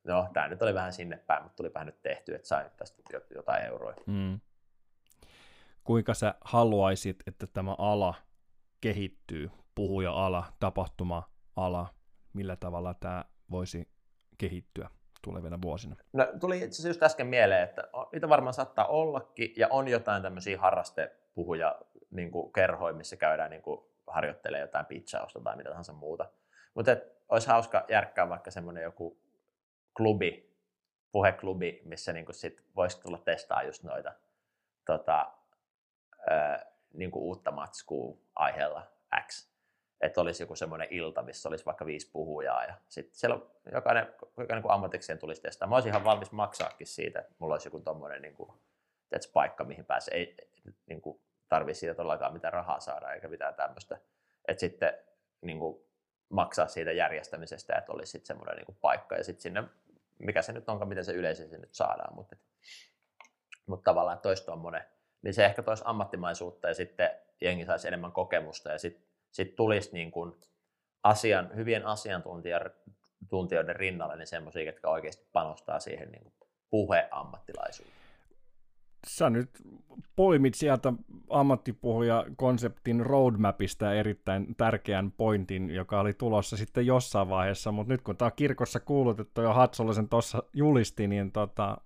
[0.05, 3.03] no tämä nyt oli vähän sinne päin, mutta tulipahan nyt tehty, että sain tästä
[3.35, 3.97] jotain euroja.
[4.07, 4.41] Mm.
[5.85, 8.14] Kuinka sä haluaisit, että tämä ala
[8.81, 11.95] kehittyy, puhuja-ala, tapahtuma-ala,
[12.33, 13.89] millä tavalla tämä voisi
[14.39, 14.91] kehittyä
[15.22, 15.97] tulevina vuosina?
[16.12, 20.22] No, tuli itse asiassa just äsken mieleen, että niitä varmaan saattaa ollakin, ja on jotain
[20.22, 26.31] tämmöisiä harrastepuhuja niin kerhoja, missä käydään niin kuin harjoittelemaan jotain pitchausta tai mitä tahansa muuta.
[26.74, 26.97] Mutta
[27.29, 29.20] olisi hauska järkkää vaikka semmoinen joku
[29.97, 30.57] klubi,
[31.12, 34.12] puheklubi, missä niin sit voisi tulla testaa just noita
[34.87, 35.33] tota,
[36.31, 38.87] ää, niin uutta matskua aiheella
[39.26, 39.51] X
[40.01, 43.38] että olisi joku semmoinen ilta, missä olisi vaikka viisi puhujaa ja sitten siellä
[43.72, 45.68] jokainen, jokainen kun ammatikseen tulisi testaa.
[45.68, 48.51] Mä olisin ihan valmis maksaakin siitä, että mulla olisi joku tommoinen niin kuin,
[49.09, 50.14] tiedätkö, paikka, mihin pääsee.
[50.14, 50.36] Ei
[50.86, 53.99] niin kuin, tarvitse siitä todellakaan mitään rahaa saada eikä mitään tämmöistä.
[54.49, 54.92] Että sitten
[55.40, 55.84] niin kuin,
[56.28, 59.64] maksaa siitä järjestämisestä, että olisi sitten semmoinen niin kuin, paikka ja sitten sinne,
[60.18, 62.14] mikä se nyt onkaan, miten se yleisesti nyt saadaan.
[62.14, 62.36] Mutta,
[63.66, 64.84] mutta tavallaan, että toisi tuommoinen,
[65.22, 69.91] niin se ehkä toisi ammattimaisuutta ja sitten jengi saisi enemmän kokemusta ja sitten sitten tulisi
[69.93, 70.33] niin kuin
[71.03, 76.33] asian, hyvien asiantuntijoiden rinnalle niin semmoisia, jotka oikeasti panostaa siihen niin
[76.70, 77.99] puheammattilaisuuteen.
[79.07, 79.51] Sä nyt
[80.16, 80.93] poimit sieltä
[81.31, 88.31] ammattipuhuja-konseptin roadmapista erittäin tärkeän pointin, joka oli tulossa sitten jossain vaiheessa, mutta nyt kun tämä
[88.31, 91.79] kirkossa kuulutettu ja Hatsolaisen tuossa julisti, niin tota,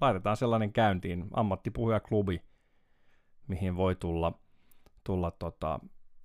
[0.00, 2.42] laitetaan sellainen käyntiin, ammattipuhujaklubi,
[3.46, 4.32] mihin voi tulla,
[5.04, 5.80] tulla tota,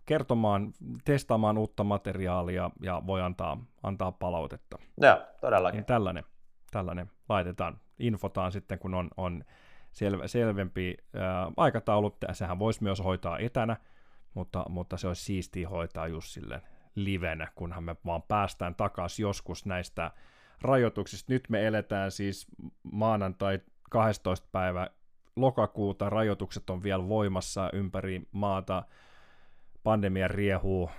[0.07, 0.73] kertomaan,
[1.05, 4.77] testaamaan uutta materiaalia ja voi antaa, antaa palautetta.
[5.01, 5.77] Joo, todellakin.
[5.77, 6.23] Niin tällainen,
[6.71, 9.43] tällainen laitetaan, infotaan sitten, kun on, on
[9.91, 12.17] sel, selvempi ää, aikataulu.
[12.31, 13.77] Sehän voisi myös hoitaa etänä,
[14.33, 16.61] mutta, mutta se olisi siistiä hoitaa just silleen
[16.95, 20.11] livenä, kunhan me vaan päästään takaisin joskus näistä
[20.61, 21.33] rajoituksista.
[21.33, 22.47] Nyt me eletään siis
[22.91, 24.47] maanantai 12.
[24.51, 24.87] päivä
[25.35, 28.83] lokakuuta, rajoitukset on vielä voimassa ympäri maata,
[29.87, 30.89] pandemia riehuu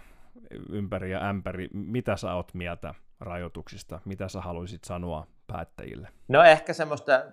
[0.70, 1.68] ympäri ja ämpäri.
[1.72, 4.00] Mitä sä oot mieltä rajoituksista?
[4.04, 6.08] Mitä sä haluaisit sanoa päättäjille?
[6.28, 7.24] No ehkä semmoista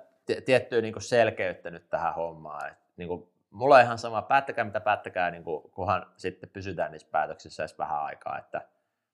[0.46, 2.68] tiettyä niin selkeyttä nyt tähän hommaan.
[2.68, 6.92] Et, niin kuin, mulla on ihan sama, päättäkää mitä päättäkää, niin kuin, kunhan sitten pysytään
[6.92, 8.38] niissä päätöksissä edes vähän aikaa.
[8.38, 8.62] Että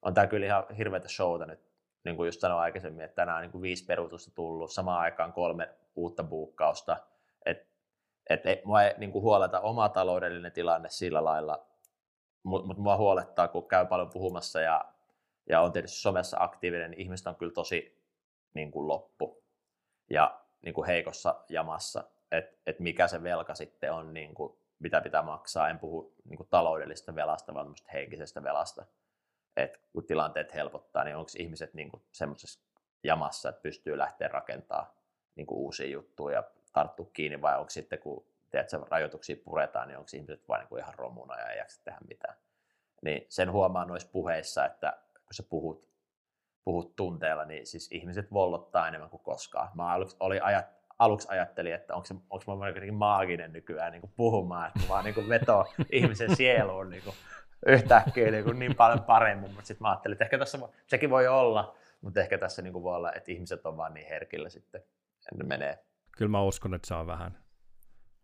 [0.02, 1.60] on tämä kyllä ihan hirveätä showta nyt,
[2.04, 5.34] niin kuin just sanoin aikaisemmin, että tänään on niin kuin viisi peruutusta tullut, samaan aikaan
[5.34, 6.98] kolme uutta buukkausta.
[7.46, 7.66] Että
[8.30, 11.71] et, et, mua ei niin kuin huoleta oma taloudellinen tilanne sillä lailla,
[12.44, 14.86] mutta mut mua huolettaa, kun käy paljon puhumassa ja,
[15.50, 18.02] ja on tietysti somessa aktiivinen, niin ihmiset on kyllä tosi
[18.54, 19.44] niin kuin loppu
[20.10, 25.02] ja niin kuin heikossa jamassa, että et mikä se velka sitten on, niin kuin, mitä
[25.02, 25.70] pitää maksaa.
[25.70, 28.86] En puhu niin kuin taloudellisesta velasta, vaan henkisestä velasta.
[29.58, 32.60] Et kun tilanteet helpottaa, niin onko ihmiset niin kuin semmoisessa
[33.04, 34.88] jamassa, että pystyy lähteä rakentamaan
[35.36, 39.98] niin kuin uusia juttuja ja tarttua kiinni, vai onko sitten, kun tiedätkö, rajoituksia puretaan, niin
[39.98, 42.36] onko ihmiset vain niin ihan romuna ja ei jaksa tehdä mitään.
[43.02, 45.90] Niin sen huomaa noissa puheissa, että kun sä puhut,
[46.64, 49.70] puhut tunteella, niin siis ihmiset vollottaa enemmän kuin koskaan.
[49.74, 50.66] Mä aluksi, oli ajat,
[51.00, 55.04] aluksi ajattelin, että onko, se, onko mä jotenkin maaginen nykyään niin kuin puhumaan, että vaan
[55.04, 57.16] niin kuin vetoo ihmisen sieluun niin kuin
[57.66, 61.28] yhtäkkiä niin, kuin niin paljon paremmin, mutta sitten mä ajattelin, että ehkä tässä, sekin voi
[61.28, 64.82] olla, mutta ehkä tässä niin kuin voi olla, että ihmiset on vaan niin herkillä sitten,
[64.82, 65.80] että ne menee.
[66.18, 67.41] Kyllä mä uskon, että se on vähän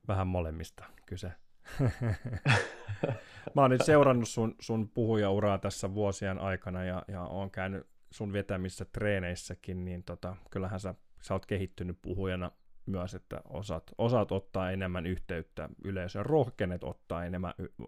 [0.07, 1.31] vähän molemmista kyse.
[3.55, 8.33] mä oon nyt seurannut sun, sun puhujauraa tässä vuosien aikana ja, ja oon käynyt sun
[8.33, 12.51] vetämissä treeneissäkin, niin tota, kyllähän sä, sä oot kehittynyt puhujana
[12.85, 17.85] myös, että osaat, osaat ottaa enemmän yhteyttä yleisön, rohkenet ottaa enemmän y-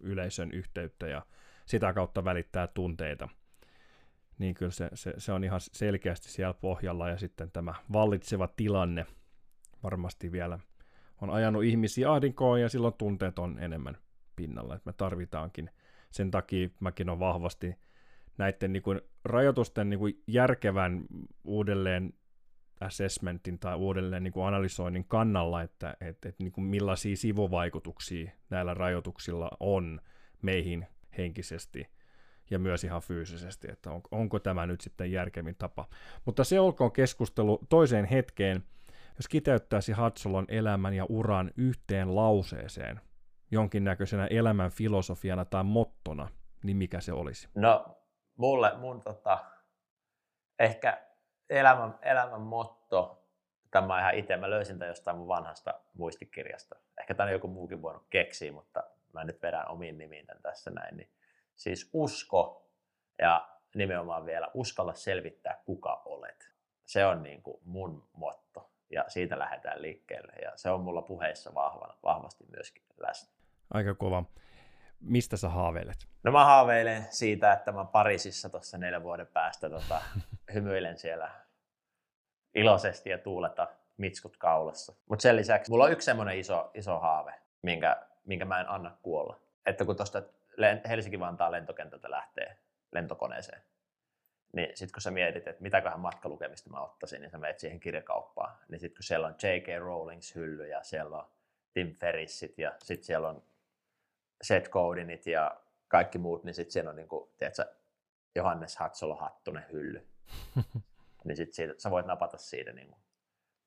[0.00, 1.26] yleisön yhteyttä ja
[1.66, 3.28] sitä kautta välittää tunteita.
[4.38, 9.06] Niin kyllä se, se, se on ihan selkeästi siellä pohjalla ja sitten tämä vallitseva tilanne
[9.82, 10.58] varmasti vielä–
[11.20, 13.98] on ajanut ihmisiä ahdinkoon ja silloin tunteet on enemmän
[14.36, 14.74] pinnalla.
[14.74, 15.70] Että me tarvitaankin.
[16.10, 17.76] Sen takia mäkin on vahvasti
[18.38, 21.04] näiden niin kuin, rajoitusten niin kuin, järkevän
[21.44, 22.12] uudelleen
[22.80, 28.74] assessmentin tai uudelleen niin kuin analysoinnin kannalla, että et, et, niin kuin millaisia sivuvaikutuksia näillä
[28.74, 30.00] rajoituksilla on
[30.42, 30.86] meihin
[31.18, 31.86] henkisesti
[32.50, 35.88] ja myös ihan fyysisesti, että on, onko tämä nyt sitten järkevin tapa.
[36.24, 38.64] Mutta se olkoon keskustelu toiseen hetkeen.
[39.16, 43.00] Jos kiteyttäisi Hatsolon elämän ja uran yhteen lauseeseen,
[43.50, 46.28] jonkinnäköisenä elämän filosofiana tai mottona,
[46.62, 47.48] niin mikä se olisi?
[47.54, 47.98] No,
[48.36, 49.44] mulle, mun tota,
[50.58, 51.06] ehkä
[51.50, 53.28] elämän, elämän motto,
[53.70, 56.76] tämä ihan itse, mä löysin tämän jostain mun vanhasta muistikirjasta.
[57.00, 60.70] Ehkä tämä on joku muukin voinut keksiä, mutta mä nyt vedän omiin nimiin tämän tässä
[60.70, 60.96] näin.
[60.96, 61.10] Niin,
[61.56, 62.70] siis usko
[63.18, 66.50] ja nimenomaan vielä uskalla selvittää, kuka olet.
[66.84, 70.32] Se on niin kuin mun motto ja siitä lähdetään liikkeelle.
[70.42, 73.34] Ja se on mulla puheissa vahva, vahvasti myöskin läsnä.
[73.74, 74.24] Aika kova.
[75.00, 75.96] Mistä sä haaveilet?
[76.22, 80.02] No mä haaveilen siitä, että mä Pariisissa tuossa neljän vuoden päästä tota,
[80.54, 81.30] hymyilen siellä
[82.54, 84.94] iloisesti ja tuuleta mitskut kaulassa.
[85.08, 88.96] Mutta sen lisäksi mulla on yksi semmoinen iso, iso haave, minkä, minkä mä en anna
[89.02, 89.40] kuolla.
[89.66, 90.22] Että kun tuosta
[90.88, 92.56] Helsinki-Vantaan lentokentältä lähtee
[92.92, 93.62] lentokoneeseen,
[94.54, 98.56] niin sitten kun sä mietit, että mitäköhän matkalukemista mä ottaisin, niin sä menet siihen kirjakauppaan.
[98.68, 99.66] Niin sitten kun siellä on J.K.
[99.78, 101.28] Rowlings hylly ja siellä on
[101.72, 103.42] Tim Ferrissit ja sitten siellä on
[104.42, 107.64] Seth Godinit ja kaikki muut, niin sitten siellä on niin kuin, tiedätkö,
[108.34, 110.08] Johannes Hatsolo Hattunen hylly.
[111.24, 113.00] niin sitten sä voit napata siitä niin kuin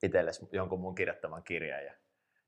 [0.03, 1.93] itsellesi jonkun mun kirjoittaman kirjan ja,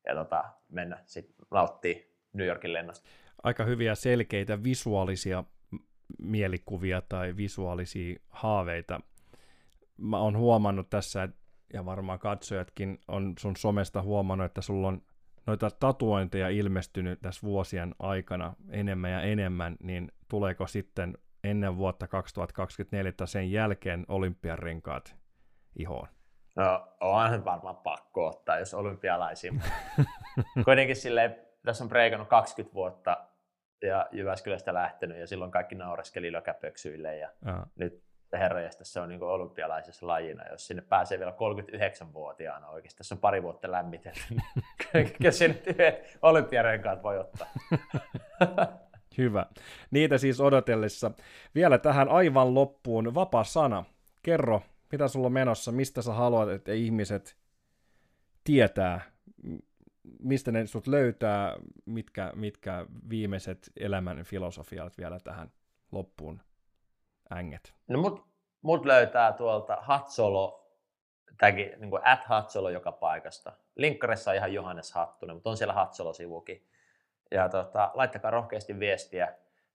[0.06, 3.10] ja tota, mennä sitten nauttii New Yorkin lennosta.
[3.44, 5.44] Aika hyviä selkeitä visuaalisia
[6.20, 9.02] mielikuvia tai visuaalisia haaveita.
[9.98, 11.30] Mä oon huomannut tässä,
[11.74, 15.02] ja varmaan katsojatkin on sun somesta huomannut, että sulla on
[15.46, 23.12] noita tatuointeja ilmestynyt tässä vuosien aikana enemmän ja enemmän, niin tuleeko sitten ennen vuotta 2024
[23.12, 25.16] tai sen jälkeen olympiarenkaat
[25.80, 26.08] ihoon?
[26.56, 26.88] No
[27.30, 29.54] se varmaan pakko ottaa, jos olympialaisia.
[30.66, 33.18] Kuitenkin silleen, tässä on preikannut 20 vuotta
[33.82, 37.68] ja Jyväskylästä lähtenyt ja silloin kaikki naureskeli lökäpöksyille ja Aha.
[37.76, 38.04] nyt
[38.34, 43.44] herrajasta se on niin olympialaisessa lajina, jos sinne pääsee vielä 39-vuotiaana oikeasti, se on pari
[43.44, 44.42] vuotta lämmitelty, niin
[45.18, 47.48] kyllä sinne yhdet olympiarenkaat voi ottaa.
[49.18, 49.46] Hyvä.
[49.92, 51.12] Niitä siis odotellessa.
[51.56, 53.86] Vielä tähän aivan loppuun vapaa sana.
[54.24, 54.62] Kerro,
[54.92, 57.38] mitä sulla on menossa, mistä sä haluat, että ihmiset
[58.44, 59.02] tietää,
[60.20, 61.56] mistä ne sut löytää,
[61.86, 65.52] mitkä, mitkä viimeiset elämän filosofiat vielä tähän
[65.92, 66.42] loppuun
[67.32, 67.74] änget?
[67.88, 68.30] No mut
[68.62, 70.72] mut löytää tuolta Hatsolo,
[71.38, 73.54] tagi, niin kuin at Hatsolo joka paikasta.
[73.76, 76.68] Linkkarissa on ihan Johannes Hattunen, mutta on siellä Hatsolo-sivukin.
[77.32, 79.34] Ja tota, laittakaa rohkeasti viestiä.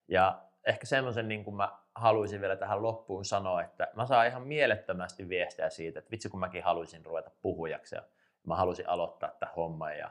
[0.09, 4.43] Ja ehkä semmoisen niin kuin mä haluaisin vielä tähän loppuun sanoa, että mä saan ihan
[4.43, 8.03] mielettömästi viestiä siitä, että vitsi kun mäkin haluaisin ruveta puhujaksi ja
[8.47, 10.11] mä haluaisin aloittaa tämän homman ja,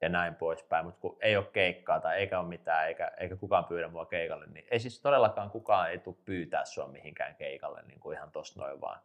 [0.00, 3.64] ja näin poispäin, mutta kun ei ole keikkaa tai eikä ole mitään, eikä, eikä kukaan
[3.64, 8.00] pyydä mua keikalle, niin ei siis todellakaan kukaan ei tule pyytää sua mihinkään keikalle niin
[8.00, 9.00] kuin ihan tossa noin vaan,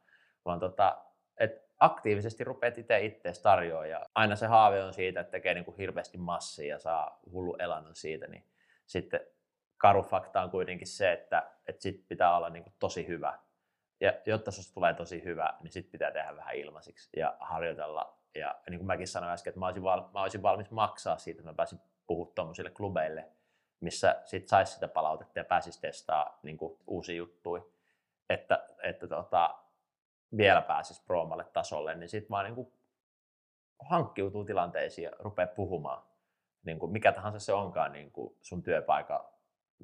[0.46, 0.98] vaan tota,
[1.38, 5.66] että aktiivisesti rupeat itse itseäsi tarjoamaan ja aina se haave on siitä, että tekee niin
[5.66, 8.46] kuin hirveästi massia ja saa hullu elannon siitä, niin
[8.86, 9.20] sitten
[9.78, 13.40] karu fakta on kuitenkin se, että, että sit pitää olla niin kuin tosi hyvä.
[14.00, 18.21] Ja jotta se tulee tosi hyvä, niin sit pitää tehdä vähän ilmaisiksi ja harjoitella.
[18.36, 21.40] Ja niin kuin mäkin sanoin äsken, että mä olisin, val, mä olisin valmis maksaa siitä,
[21.40, 23.28] että mä pääsin puhumaan tuommoisille klubeille,
[23.80, 27.64] missä sit saisi sitä palautetta ja pääsisi testaa niin kuin uusia juttuja,
[28.30, 29.60] että, että tota,
[30.38, 32.74] vielä pääsisi proomalle tasolle, niin sitten vaan niin kuin
[33.80, 36.04] hankkiutuu tilanteisiin ja rupeaa puhumaan.
[36.64, 39.20] Niin kuin mikä tahansa se onkaan niin kuin sun työpaikan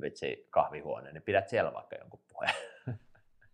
[0.01, 2.55] vitsi kahvihuone, niin pidät siellä vaikka jonkun puheen.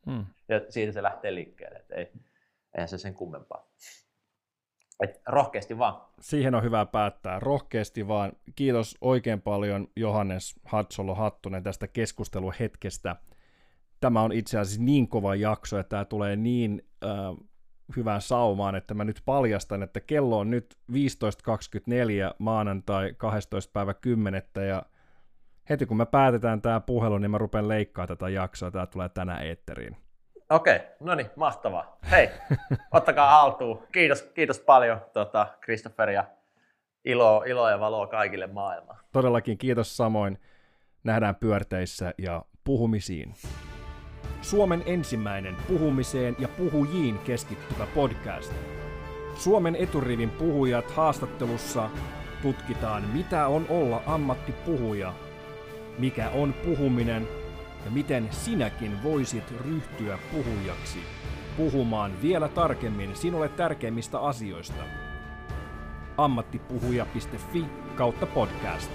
[0.05, 0.25] Hmm.
[0.47, 2.11] Ja siitä se lähtee liikkeelle, että ei,
[2.75, 3.67] eihän se sen kummempaa.
[4.99, 6.01] Et rohkeasti vaan.
[6.19, 7.39] Siihen on hyvä päättää.
[7.39, 8.31] Rohkeasti vaan.
[8.55, 13.15] Kiitos oikein paljon Johannes Hatsolo Hattunen tästä keskusteluhetkestä.
[13.99, 17.09] Tämä on itse asiassa niin kova jakso, että tämä tulee niin äh,
[17.95, 20.97] hyvään saumaan, että mä nyt paljastan, että kello on nyt 15.24
[22.39, 23.71] maanantai 12.
[23.73, 24.43] päivä 10.
[24.67, 24.83] ja
[25.69, 29.43] heti kun me päätetään tämä puhelu, niin mä rupean leikkaa tätä jaksoa, tämä tulee tänään
[29.47, 29.97] eetteriin.
[30.49, 31.97] Okei, okay, no niin, mahtavaa.
[32.11, 32.29] Hei,
[32.91, 33.83] ottakaa haltuun.
[33.91, 36.25] Kiitos, kiitos paljon tota, Christopher ja
[37.05, 38.99] ilo, ilo ja valoa kaikille maailmaan.
[39.11, 40.39] Todellakin kiitos samoin.
[41.03, 43.33] Nähdään pyörteissä ja puhumisiin.
[44.41, 48.53] Suomen ensimmäinen puhumiseen ja puhujiin keskittyvä podcast.
[49.35, 51.89] Suomen eturivin puhujat haastattelussa
[52.41, 55.13] tutkitaan, mitä on olla ammattipuhuja
[55.97, 57.27] mikä on puhuminen
[57.85, 60.99] ja miten sinäkin voisit ryhtyä puhujaksi,
[61.57, 64.83] puhumaan vielä tarkemmin sinulle tärkeimmistä asioista.
[66.17, 67.65] ammattipuhuja.fi
[67.95, 68.91] kautta podcast.